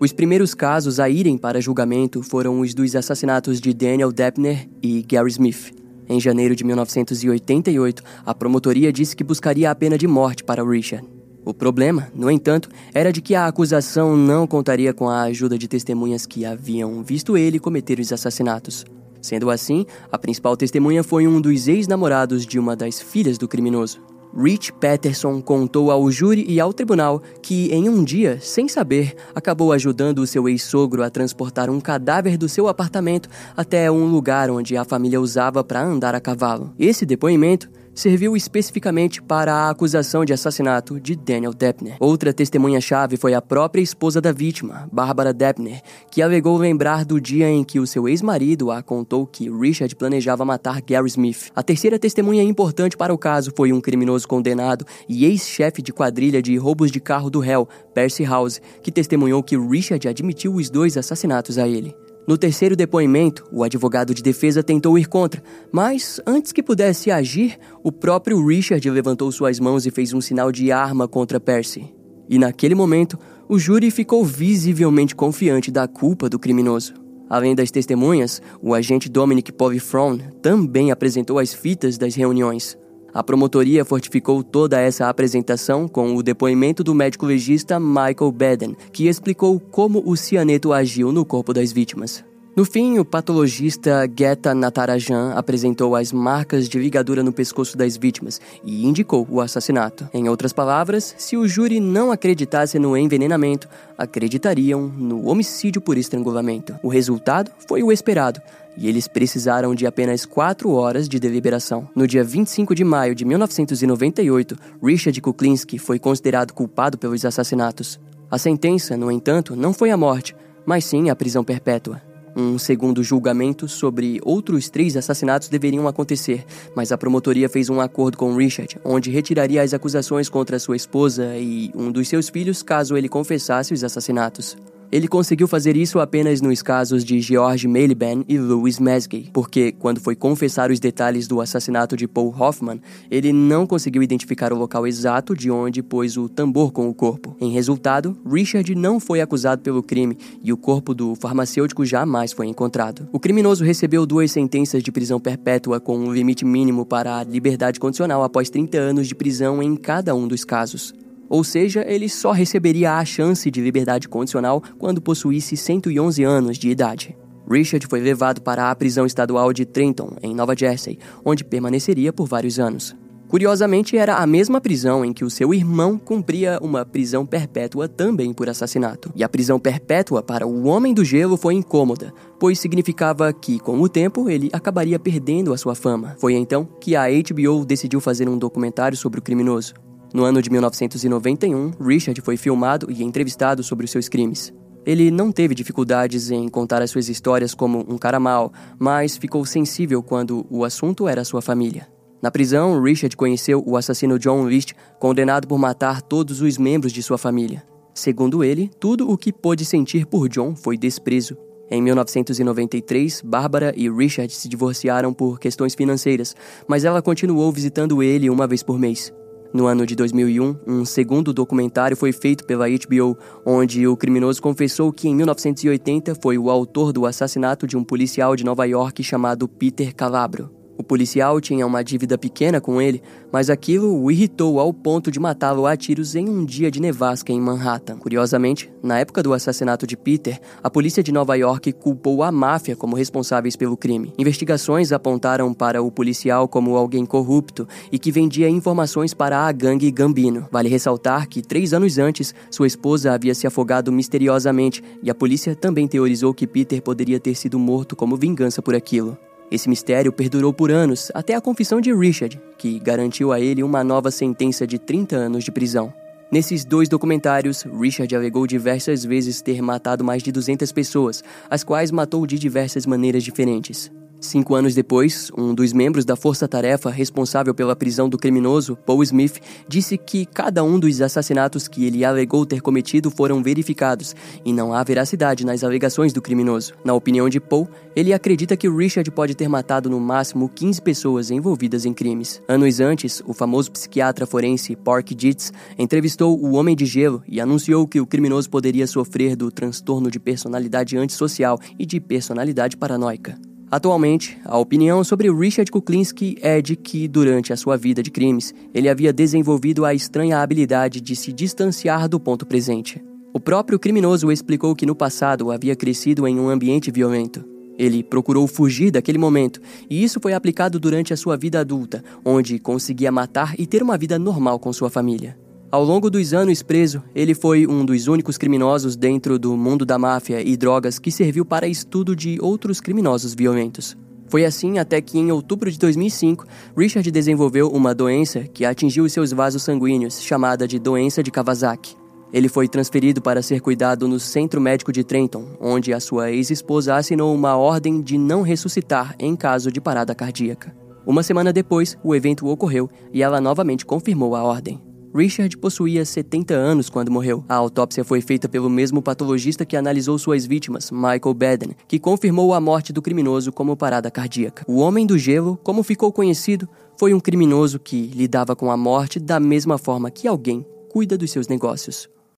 Os 0.00 0.12
primeiros 0.12 0.54
casos 0.54 0.98
a 0.98 1.08
irem 1.08 1.38
para 1.38 1.60
julgamento 1.60 2.22
foram 2.22 2.60
os 2.60 2.74
dos 2.74 2.96
assassinatos 2.96 3.60
de 3.60 3.72
Daniel 3.72 4.10
Deppner 4.10 4.68
e 4.82 5.02
Gary 5.02 5.30
Smith. 5.30 5.72
Em 6.08 6.20
janeiro 6.20 6.54
de 6.56 6.64
1988, 6.64 8.02
a 8.26 8.34
promotoria 8.34 8.92
disse 8.92 9.14
que 9.14 9.22
buscaria 9.22 9.70
a 9.70 9.74
pena 9.74 9.96
de 9.96 10.06
morte 10.06 10.42
para 10.42 10.64
Richard. 10.64 11.06
O 11.44 11.54
problema, 11.54 12.08
no 12.14 12.30
entanto, 12.30 12.68
era 12.92 13.12
de 13.12 13.22
que 13.22 13.34
a 13.34 13.46
acusação 13.46 14.16
não 14.16 14.46
contaria 14.46 14.92
com 14.92 15.08
a 15.08 15.22
ajuda 15.22 15.56
de 15.56 15.68
testemunhas 15.68 16.26
que 16.26 16.44
haviam 16.44 17.02
visto 17.02 17.36
ele 17.36 17.60
cometer 17.60 18.00
os 18.00 18.12
assassinatos. 18.12 18.84
Sendo 19.22 19.48
assim, 19.48 19.86
a 20.10 20.18
principal 20.18 20.56
testemunha 20.56 21.02
foi 21.02 21.26
um 21.26 21.40
dos 21.40 21.68
ex-namorados 21.68 22.44
de 22.44 22.58
uma 22.58 22.74
das 22.74 23.00
filhas 23.00 23.38
do 23.38 23.46
criminoso. 23.46 24.00
Rich 24.36 24.72
Patterson 24.74 25.40
contou 25.40 25.92
ao 25.92 26.10
júri 26.10 26.44
e 26.48 26.58
ao 26.58 26.72
tribunal 26.72 27.22
que, 27.40 27.72
em 27.72 27.88
um 27.88 28.02
dia, 28.02 28.38
sem 28.40 28.66
saber, 28.66 29.14
acabou 29.32 29.72
ajudando 29.72 30.18
o 30.18 30.26
seu 30.26 30.48
ex-sogro 30.48 31.04
a 31.04 31.10
transportar 31.10 31.70
um 31.70 31.80
cadáver 31.80 32.36
do 32.36 32.48
seu 32.48 32.66
apartamento 32.66 33.28
até 33.56 33.88
um 33.90 34.06
lugar 34.06 34.50
onde 34.50 34.76
a 34.76 34.84
família 34.84 35.20
usava 35.20 35.62
para 35.62 35.84
andar 35.84 36.16
a 36.16 36.20
cavalo. 36.20 36.72
Esse 36.78 37.06
depoimento 37.06 37.70
serviu 37.94 38.36
especificamente 38.36 39.22
para 39.22 39.54
a 39.54 39.70
acusação 39.70 40.24
de 40.24 40.32
assassinato 40.32 40.98
de 40.98 41.14
Daniel 41.14 41.54
Deppner. 41.54 41.96
Outra 42.00 42.32
testemunha-chave 42.32 43.16
foi 43.16 43.34
a 43.34 43.40
própria 43.40 43.80
esposa 43.80 44.20
da 44.20 44.32
vítima, 44.32 44.88
Barbara 44.92 45.32
Deppner, 45.32 45.80
que 46.10 46.20
alegou 46.20 46.56
lembrar 46.56 47.04
do 47.04 47.20
dia 47.20 47.48
em 47.48 47.62
que 47.62 47.78
o 47.78 47.86
seu 47.86 48.08
ex-marido 48.08 48.70
a 48.70 48.82
contou 48.82 49.26
que 49.26 49.48
Richard 49.50 49.94
planejava 49.96 50.44
matar 50.44 50.82
Gary 50.82 51.08
Smith. 51.08 51.50
A 51.54 51.62
terceira 51.62 51.98
testemunha 51.98 52.42
importante 52.42 52.96
para 52.96 53.14
o 53.14 53.18
caso 53.18 53.52
foi 53.56 53.72
um 53.72 53.80
criminoso 53.80 54.26
condenado 54.26 54.84
e 55.08 55.24
ex-chefe 55.24 55.80
de 55.80 55.92
quadrilha 55.92 56.42
de 56.42 56.56
roubos 56.56 56.90
de 56.90 57.00
carro 57.00 57.30
do 57.30 57.38
réu, 57.38 57.68
Percy 57.94 58.24
House, 58.24 58.60
que 58.82 58.90
testemunhou 58.90 59.42
que 59.42 59.56
Richard 59.56 60.06
admitiu 60.08 60.54
os 60.54 60.68
dois 60.68 60.96
assassinatos 60.96 61.58
a 61.58 61.68
ele. 61.68 61.94
No 62.26 62.38
terceiro 62.38 62.74
depoimento, 62.74 63.46
o 63.52 63.62
advogado 63.62 64.14
de 64.14 64.22
defesa 64.22 64.62
tentou 64.62 64.98
ir 64.98 65.06
contra, 65.06 65.42
mas 65.70 66.20
antes 66.26 66.52
que 66.52 66.62
pudesse 66.62 67.10
agir, 67.10 67.58
o 67.82 67.92
próprio 67.92 68.44
Richard 68.46 68.88
levantou 68.88 69.30
suas 69.30 69.60
mãos 69.60 69.84
e 69.84 69.90
fez 69.90 70.14
um 70.14 70.22
sinal 70.22 70.50
de 70.50 70.72
arma 70.72 71.06
contra 71.06 71.38
Percy. 71.38 71.94
E 72.26 72.38
naquele 72.38 72.74
momento, 72.74 73.18
o 73.46 73.58
júri 73.58 73.90
ficou 73.90 74.24
visivelmente 74.24 75.14
confiante 75.14 75.70
da 75.70 75.86
culpa 75.86 76.28
do 76.28 76.38
criminoso. 76.38 76.94
Além 77.28 77.54
das 77.54 77.70
testemunhas, 77.70 78.40
o 78.62 78.72
agente 78.72 79.08
Dominic 79.10 79.52
Povifron 79.52 80.18
também 80.40 80.90
apresentou 80.90 81.38
as 81.38 81.52
fitas 81.52 81.98
das 81.98 82.14
reuniões. 82.14 82.78
A 83.14 83.22
promotoria 83.22 83.84
fortificou 83.84 84.42
toda 84.42 84.80
essa 84.80 85.08
apresentação 85.08 85.86
com 85.86 86.16
o 86.16 86.22
depoimento 86.22 86.82
do 86.82 86.92
médico 86.92 87.24
legista 87.24 87.78
Michael 87.78 88.32
Baden, 88.32 88.76
que 88.92 89.06
explicou 89.06 89.60
como 89.60 90.02
o 90.04 90.16
cianeto 90.16 90.72
agiu 90.72 91.12
no 91.12 91.24
corpo 91.24 91.54
das 91.54 91.70
vítimas. 91.70 92.24
No 92.56 92.64
fim, 92.64 92.98
o 92.98 93.04
patologista 93.04 94.08
Geta 94.16 94.54
Natarajan 94.54 95.32
apresentou 95.34 95.94
as 95.94 96.12
marcas 96.12 96.68
de 96.68 96.78
ligadura 96.78 97.22
no 97.22 97.32
pescoço 97.32 97.76
das 97.76 97.96
vítimas 97.96 98.40
e 98.64 98.86
indicou 98.86 99.26
o 99.28 99.40
assassinato. 99.40 100.08
Em 100.14 100.28
outras 100.28 100.52
palavras, 100.52 101.14
se 101.18 101.36
o 101.36 101.48
júri 101.48 101.80
não 101.80 102.12
acreditasse 102.12 102.78
no 102.78 102.96
envenenamento, 102.96 103.68
acreditariam 103.98 104.82
no 104.82 105.28
homicídio 105.28 105.80
por 105.80 105.98
estrangulamento. 105.98 106.76
O 106.80 106.88
resultado 106.88 107.50
foi 107.66 107.82
o 107.82 107.90
esperado 107.90 108.40
e 108.76 108.88
eles 108.88 109.08
precisaram 109.08 109.74
de 109.74 109.86
apenas 109.86 110.24
quatro 110.24 110.70
horas 110.70 111.08
de 111.08 111.18
deliberação. 111.18 111.88
No 111.94 112.06
dia 112.06 112.24
25 112.24 112.74
de 112.74 112.84
maio 112.84 113.14
de 113.14 113.24
1998, 113.24 114.56
Richard 114.82 115.20
Kuklinski 115.20 115.78
foi 115.78 115.98
considerado 115.98 116.52
culpado 116.52 116.98
pelos 116.98 117.24
assassinatos. 117.24 118.00
A 118.30 118.38
sentença, 118.38 118.96
no 118.96 119.10
entanto, 119.10 119.54
não 119.54 119.72
foi 119.72 119.90
a 119.90 119.96
morte, 119.96 120.34
mas 120.66 120.84
sim 120.84 121.10
a 121.10 121.16
prisão 121.16 121.44
perpétua. 121.44 122.02
Um 122.36 122.58
segundo 122.58 123.00
julgamento 123.00 123.68
sobre 123.68 124.20
outros 124.24 124.68
três 124.68 124.96
assassinatos 124.96 125.48
deveriam 125.48 125.86
acontecer, 125.86 126.44
mas 126.74 126.90
a 126.90 126.98
promotoria 126.98 127.48
fez 127.48 127.70
um 127.70 127.80
acordo 127.80 128.18
com 128.18 128.34
Richard, 128.34 128.76
onde 128.84 129.08
retiraria 129.08 129.62
as 129.62 129.72
acusações 129.72 130.28
contra 130.28 130.58
sua 130.58 130.74
esposa 130.74 131.36
e 131.36 131.70
um 131.76 131.92
dos 131.92 132.08
seus 132.08 132.28
filhos 132.28 132.60
caso 132.60 132.96
ele 132.96 133.08
confessasse 133.08 133.72
os 133.72 133.84
assassinatos. 133.84 134.56
Ele 134.92 135.08
conseguiu 135.08 135.48
fazer 135.48 135.76
isso 135.76 135.98
apenas 135.98 136.40
nos 136.40 136.62
casos 136.62 137.04
de 137.04 137.20
George 137.20 137.66
Maliban 137.66 138.24
e 138.28 138.38
Louis 138.38 138.78
Mesgay, 138.78 139.28
porque, 139.32 139.72
quando 139.72 140.00
foi 140.00 140.14
confessar 140.14 140.70
os 140.70 140.78
detalhes 140.78 141.26
do 141.26 141.40
assassinato 141.40 141.96
de 141.96 142.06
Paul 142.06 142.34
Hoffman, 142.38 142.80
ele 143.10 143.32
não 143.32 143.66
conseguiu 143.66 144.02
identificar 144.02 144.52
o 144.52 144.56
local 144.56 144.86
exato 144.86 145.34
de 145.34 145.50
onde 145.50 145.82
pôs 145.82 146.16
o 146.16 146.28
tambor 146.28 146.72
com 146.72 146.88
o 146.88 146.94
corpo. 146.94 147.36
Em 147.40 147.50
resultado, 147.50 148.16
Richard 148.24 148.74
não 148.74 149.00
foi 149.00 149.20
acusado 149.20 149.62
pelo 149.62 149.82
crime 149.82 150.16
e 150.42 150.52
o 150.52 150.56
corpo 150.56 150.94
do 150.94 151.14
farmacêutico 151.14 151.84
jamais 151.84 152.32
foi 152.32 152.46
encontrado. 152.46 153.08
O 153.12 153.18
criminoso 153.18 153.64
recebeu 153.64 154.06
duas 154.06 154.30
sentenças 154.30 154.82
de 154.82 154.92
prisão 154.92 155.18
perpétua 155.18 155.80
com 155.80 155.98
um 155.98 156.12
limite 156.12 156.44
mínimo 156.44 156.86
para 156.86 157.18
a 157.18 157.24
liberdade 157.24 157.80
condicional 157.80 158.22
após 158.22 158.50
30 158.50 158.78
anos 158.78 159.08
de 159.08 159.14
prisão 159.14 159.62
em 159.62 159.74
cada 159.76 160.14
um 160.14 160.28
dos 160.28 160.44
casos. 160.44 160.94
Ou 161.28 161.42
seja, 161.42 161.84
ele 161.86 162.08
só 162.08 162.32
receberia 162.32 162.94
a 162.98 163.04
chance 163.04 163.50
de 163.50 163.60
liberdade 163.60 164.08
condicional 164.08 164.62
quando 164.78 165.00
possuísse 165.00 165.56
111 165.56 166.22
anos 166.22 166.58
de 166.58 166.68
idade. 166.68 167.16
Richard 167.50 167.86
foi 167.86 168.00
levado 168.00 168.40
para 168.40 168.70
a 168.70 168.74
prisão 168.74 169.04
estadual 169.04 169.52
de 169.52 169.64
Trenton, 169.64 170.16
em 170.22 170.34
Nova 170.34 170.54
Jersey, 170.56 170.98
onde 171.24 171.44
permaneceria 171.44 172.12
por 172.12 172.26
vários 172.26 172.58
anos. 172.58 172.96
Curiosamente, 173.28 173.96
era 173.96 174.16
a 174.16 174.26
mesma 174.26 174.60
prisão 174.60 175.04
em 175.04 175.12
que 175.12 175.24
o 175.24 175.30
seu 175.30 175.52
irmão 175.52 175.98
cumpria 175.98 176.58
uma 176.62 176.84
prisão 176.84 177.26
perpétua 177.26 177.88
também 177.88 178.32
por 178.32 178.48
assassinato. 178.48 179.10
E 179.14 179.24
a 179.24 179.28
prisão 179.28 179.58
perpétua 179.58 180.22
para 180.22 180.46
o 180.46 180.66
Homem 180.66 180.94
do 180.94 181.04
Gelo 181.04 181.36
foi 181.36 181.54
incômoda, 181.54 182.12
pois 182.38 182.60
significava 182.60 183.32
que, 183.32 183.58
com 183.58 183.80
o 183.80 183.88
tempo, 183.88 184.30
ele 184.30 184.50
acabaria 184.52 185.00
perdendo 185.00 185.52
a 185.52 185.56
sua 185.56 185.74
fama. 185.74 186.14
Foi 186.20 186.34
então 186.34 186.64
que 186.80 186.94
a 186.94 187.06
HBO 187.08 187.64
decidiu 187.64 188.00
fazer 188.00 188.28
um 188.28 188.38
documentário 188.38 188.96
sobre 188.96 189.18
o 189.18 189.22
criminoso. 189.22 189.74
No 190.14 190.22
ano 190.22 190.40
de 190.40 190.48
1991, 190.48 191.72
Richard 191.80 192.20
foi 192.20 192.36
filmado 192.36 192.86
e 192.88 193.02
entrevistado 193.02 193.64
sobre 193.64 193.84
os 193.84 193.90
seus 193.90 194.08
crimes. 194.08 194.54
Ele 194.86 195.10
não 195.10 195.32
teve 195.32 195.56
dificuldades 195.56 196.30
em 196.30 196.46
contar 196.48 196.80
as 196.80 196.92
suas 196.92 197.08
histórias 197.08 197.52
como 197.52 197.84
um 197.88 197.98
cara 197.98 198.20
mau, 198.20 198.52
mas 198.78 199.16
ficou 199.16 199.44
sensível 199.44 200.04
quando 200.04 200.46
o 200.48 200.64
assunto 200.64 201.08
era 201.08 201.24
sua 201.24 201.42
família. 201.42 201.88
Na 202.22 202.30
prisão, 202.30 202.80
Richard 202.80 203.16
conheceu 203.16 203.60
o 203.66 203.76
assassino 203.76 204.16
John 204.16 204.48
List, 204.48 204.74
condenado 205.00 205.48
por 205.48 205.58
matar 205.58 206.00
todos 206.00 206.40
os 206.40 206.58
membros 206.58 206.92
de 206.92 207.02
sua 207.02 207.18
família. 207.18 207.64
Segundo 207.92 208.44
ele, 208.44 208.70
tudo 208.78 209.10
o 209.10 209.18
que 209.18 209.32
pôde 209.32 209.64
sentir 209.64 210.06
por 210.06 210.28
John 210.28 210.54
foi 210.54 210.78
desprezo. 210.78 211.36
Em 211.68 211.82
1993, 211.82 213.20
Bárbara 213.20 213.74
e 213.76 213.90
Richard 213.90 214.32
se 214.32 214.48
divorciaram 214.48 215.12
por 215.12 215.40
questões 215.40 215.74
financeiras, 215.74 216.36
mas 216.68 216.84
ela 216.84 217.02
continuou 217.02 217.50
visitando 217.50 218.00
ele 218.00 218.30
uma 218.30 218.46
vez 218.46 218.62
por 218.62 218.78
mês. 218.78 219.12
No 219.54 219.68
ano 219.68 219.86
de 219.86 219.94
2001, 219.94 220.56
um 220.66 220.84
segundo 220.84 221.32
documentário 221.32 221.96
foi 221.96 222.10
feito 222.10 222.44
pela 222.44 222.66
HBO, 222.68 223.16
onde 223.46 223.86
o 223.86 223.96
criminoso 223.96 224.42
confessou 224.42 224.92
que 224.92 225.08
em 225.08 225.14
1980 225.14 226.16
foi 226.16 226.36
o 226.36 226.50
autor 226.50 226.92
do 226.92 227.06
assassinato 227.06 227.64
de 227.64 227.76
um 227.76 227.84
policial 227.84 228.34
de 228.34 228.44
Nova 228.44 228.64
York 228.64 229.00
chamado 229.04 229.46
Peter 229.46 229.94
Calabro. 229.94 230.63
O 230.76 230.82
policial 230.82 231.40
tinha 231.40 231.66
uma 231.66 231.84
dívida 231.84 232.18
pequena 232.18 232.60
com 232.60 232.80
ele, 232.80 233.02
mas 233.32 233.48
aquilo 233.48 234.02
o 234.02 234.10
irritou 234.10 234.58
ao 234.58 234.72
ponto 234.72 235.10
de 235.10 235.20
matá-lo 235.20 235.66
a 235.66 235.76
tiros 235.76 236.14
em 236.16 236.28
um 236.28 236.44
dia 236.44 236.70
de 236.70 236.80
nevasca 236.80 237.32
em 237.32 237.40
Manhattan. 237.40 237.96
Curiosamente, 237.96 238.72
na 238.82 238.98
época 238.98 239.22
do 239.22 239.32
assassinato 239.32 239.86
de 239.86 239.96
Peter, 239.96 240.40
a 240.62 240.68
polícia 240.68 241.02
de 241.02 241.12
Nova 241.12 241.36
York 241.36 241.72
culpou 241.72 242.22
a 242.22 242.32
máfia 242.32 242.74
como 242.74 242.96
responsáveis 242.96 243.56
pelo 243.56 243.76
crime. 243.76 244.12
Investigações 244.18 244.92
apontaram 244.92 245.54
para 245.54 245.82
o 245.82 245.90
policial 245.90 246.48
como 246.48 246.76
alguém 246.76 247.06
corrupto 247.06 247.68
e 247.92 247.98
que 247.98 248.10
vendia 248.10 248.48
informações 248.48 249.14
para 249.14 249.46
a 249.46 249.52
gangue 249.52 249.90
Gambino. 249.90 250.48
Vale 250.50 250.68
ressaltar 250.68 251.28
que, 251.28 251.40
três 251.40 251.72
anos 251.72 251.98
antes, 251.98 252.34
sua 252.50 252.66
esposa 252.66 253.12
havia 253.12 253.34
se 253.34 253.46
afogado 253.46 253.92
misteriosamente 253.92 254.82
e 255.02 255.10
a 255.10 255.14
polícia 255.14 255.54
também 255.54 255.86
teorizou 255.86 256.34
que 256.34 256.46
Peter 256.46 256.82
poderia 256.82 257.20
ter 257.20 257.34
sido 257.34 257.58
morto 257.58 257.94
como 257.94 258.16
vingança 258.16 258.60
por 258.60 258.74
aquilo. 258.74 259.16
Esse 259.54 259.68
mistério 259.68 260.12
perdurou 260.12 260.52
por 260.52 260.72
anos, 260.72 261.12
até 261.14 261.32
a 261.36 261.40
confissão 261.40 261.80
de 261.80 261.94
Richard, 261.94 262.42
que 262.58 262.76
garantiu 262.80 263.30
a 263.30 263.38
ele 263.38 263.62
uma 263.62 263.84
nova 263.84 264.10
sentença 264.10 264.66
de 264.66 264.80
30 264.80 265.14
anos 265.14 265.44
de 265.44 265.52
prisão. 265.52 265.94
Nesses 266.28 266.64
dois 266.64 266.88
documentários, 266.88 267.62
Richard 267.62 268.16
alegou 268.16 268.48
diversas 268.48 269.04
vezes 269.04 269.40
ter 269.40 269.62
matado 269.62 270.02
mais 270.02 270.24
de 270.24 270.32
200 270.32 270.72
pessoas, 270.72 271.22
as 271.48 271.62
quais 271.62 271.92
matou 271.92 272.26
de 272.26 272.36
diversas 272.36 272.84
maneiras 272.84 273.22
diferentes. 273.22 273.92
Cinco 274.20 274.54
anos 274.54 274.74
depois, 274.74 275.30
um 275.36 275.54
dos 275.54 275.72
membros 275.72 276.04
da 276.04 276.16
força-tarefa 276.16 276.90
responsável 276.90 277.54
pela 277.54 277.76
prisão 277.76 278.08
do 278.08 278.16
criminoso, 278.16 278.76
Paul 278.86 279.02
Smith, 279.02 279.38
disse 279.68 279.98
que 279.98 280.24
cada 280.24 280.64
um 280.64 280.78
dos 280.78 281.00
assassinatos 281.00 281.68
que 281.68 281.84
ele 281.84 282.04
alegou 282.04 282.46
ter 282.46 282.62
cometido 282.62 283.10
foram 283.10 283.42
verificados 283.42 284.16
e 284.44 284.52
não 284.52 284.72
há 284.72 284.82
veracidade 284.82 285.44
nas 285.44 285.62
alegações 285.62 286.12
do 286.12 286.22
criminoso. 286.22 286.72
Na 286.84 286.94
opinião 286.94 287.28
de 287.28 287.38
Paul, 287.38 287.68
ele 287.94 288.12
acredita 288.12 288.56
que 288.56 288.68
Richard 288.68 289.10
pode 289.10 289.34
ter 289.34 289.48
matado 289.48 289.90
no 289.90 290.00
máximo 290.00 290.48
15 290.48 290.80
pessoas 290.80 291.30
envolvidas 291.30 291.84
em 291.84 291.92
crimes. 291.92 292.42
Anos 292.48 292.80
antes, 292.80 293.22
o 293.26 293.34
famoso 293.34 293.70
psiquiatra 293.70 294.26
forense 294.26 294.74
Park 294.74 295.10
Dietz 295.10 295.52
entrevistou 295.78 296.38
o 296.42 296.54
Homem 296.54 296.74
de 296.74 296.86
Gelo 296.86 297.22
e 297.28 297.40
anunciou 297.40 297.86
que 297.86 298.00
o 298.00 298.06
criminoso 298.06 298.48
poderia 298.48 298.86
sofrer 298.86 299.36
do 299.36 299.50
transtorno 299.50 300.10
de 300.10 300.18
personalidade 300.18 300.96
antissocial 300.96 301.58
e 301.78 301.84
de 301.84 302.00
personalidade 302.00 302.76
paranoica. 302.76 303.38
Atualmente, 303.74 304.38
a 304.44 304.56
opinião 304.56 305.02
sobre 305.02 305.28
Richard 305.28 305.68
Kuklinski 305.68 306.36
é 306.40 306.62
de 306.62 306.76
que, 306.76 307.08
durante 307.08 307.52
a 307.52 307.56
sua 307.56 307.76
vida 307.76 308.04
de 308.04 308.08
crimes, 308.08 308.54
ele 308.72 308.88
havia 308.88 309.12
desenvolvido 309.12 309.84
a 309.84 309.92
estranha 309.92 310.38
habilidade 310.38 311.00
de 311.00 311.16
se 311.16 311.32
distanciar 311.32 312.08
do 312.08 312.20
ponto 312.20 312.46
presente. 312.46 313.04
O 313.32 313.40
próprio 313.40 313.76
criminoso 313.76 314.30
explicou 314.30 314.76
que 314.76 314.86
no 314.86 314.94
passado 314.94 315.50
havia 315.50 315.74
crescido 315.74 316.24
em 316.28 316.38
um 316.38 316.48
ambiente 316.48 316.92
violento. 316.92 317.44
Ele 317.76 318.04
procurou 318.04 318.46
fugir 318.46 318.92
daquele 318.92 319.18
momento, 319.18 319.60
e 319.90 320.04
isso 320.04 320.20
foi 320.22 320.34
aplicado 320.34 320.78
durante 320.78 321.12
a 321.12 321.16
sua 321.16 321.36
vida 321.36 321.58
adulta, 321.58 322.04
onde 322.24 322.60
conseguia 322.60 323.10
matar 323.10 323.56
e 323.58 323.66
ter 323.66 323.82
uma 323.82 323.98
vida 323.98 324.20
normal 324.20 324.60
com 324.60 324.72
sua 324.72 324.88
família. 324.88 325.36
Ao 325.74 325.82
longo 325.82 326.08
dos 326.08 326.32
anos 326.32 326.62
preso, 326.62 327.02
ele 327.16 327.34
foi 327.34 327.66
um 327.66 327.84
dos 327.84 328.06
únicos 328.06 328.38
criminosos 328.38 328.94
dentro 328.94 329.40
do 329.40 329.56
mundo 329.56 329.84
da 329.84 329.98
máfia 329.98 330.40
e 330.40 330.56
drogas 330.56 331.00
que 331.00 331.10
serviu 331.10 331.44
para 331.44 331.66
estudo 331.66 332.14
de 332.14 332.38
outros 332.40 332.80
criminosos 332.80 333.34
violentos. 333.34 333.96
Foi 334.28 334.44
assim 334.44 334.78
até 334.78 335.00
que, 335.00 335.18
em 335.18 335.32
outubro 335.32 335.68
de 335.68 335.76
2005, 335.76 336.46
Richard 336.76 337.10
desenvolveu 337.10 337.66
uma 337.70 337.92
doença 337.92 338.44
que 338.44 338.64
atingiu 338.64 339.08
seus 339.08 339.32
vasos 339.32 339.64
sanguíneos, 339.64 340.22
chamada 340.22 340.68
de 340.68 340.78
doença 340.78 341.24
de 341.24 341.32
Kawasaki. 341.32 341.96
Ele 342.32 342.48
foi 342.48 342.68
transferido 342.68 343.20
para 343.20 343.42
ser 343.42 343.60
cuidado 343.60 344.06
no 344.06 344.20
Centro 344.20 344.60
Médico 344.60 344.92
de 344.92 345.02
Trenton, 345.02 345.56
onde 345.60 345.92
a 345.92 345.98
sua 345.98 346.30
ex-esposa 346.30 346.94
assinou 346.94 347.34
uma 347.34 347.56
ordem 347.56 348.00
de 348.00 348.16
não 348.16 348.42
ressuscitar 348.42 349.16
em 349.18 349.34
caso 349.34 349.72
de 349.72 349.80
parada 349.80 350.14
cardíaca. 350.14 350.72
Uma 351.04 351.24
semana 351.24 351.52
depois, 351.52 351.98
o 352.04 352.14
evento 352.14 352.46
ocorreu 352.46 352.88
e 353.12 353.24
ela 353.24 353.40
novamente 353.40 353.84
confirmou 353.84 354.36
a 354.36 354.44
ordem. 354.44 354.80
Richard 355.14 355.56
possuía 355.58 356.04
70 356.04 356.54
anos 356.54 356.90
quando 356.90 357.08
morreu. 357.08 357.44
A 357.48 357.54
autópsia 357.54 358.02
foi 358.02 358.20
feita 358.20 358.48
pelo 358.48 358.68
mesmo 358.68 359.00
patologista 359.00 359.64
que 359.64 359.76
analisou 359.76 360.18
suas 360.18 360.44
vítimas, 360.44 360.90
Michael 360.90 361.34
Baden, 361.34 361.70
que 361.86 362.00
confirmou 362.00 362.52
a 362.52 362.60
morte 362.60 362.92
do 362.92 363.00
criminoso 363.00 363.52
como 363.52 363.76
parada 363.76 364.10
cardíaca. 364.10 364.64
O 364.66 364.80
Homem 364.80 365.06
do 365.06 365.16
Gelo, 365.16 365.56
como 365.62 365.84
ficou 365.84 366.12
conhecido, 366.12 366.68
foi 366.98 367.14
um 367.14 367.20
criminoso 367.20 367.78
que 367.78 368.08
lidava 368.08 368.56
com 368.56 368.72
a 368.72 368.76
morte 368.76 369.20
da 369.20 369.38
mesma 369.38 369.78
forma 369.78 370.10
que 370.10 370.26
alguém 370.26 370.66
cuida 370.90 371.16
dos 371.16 371.30
seus 371.30 371.46
negócios. 371.46 372.08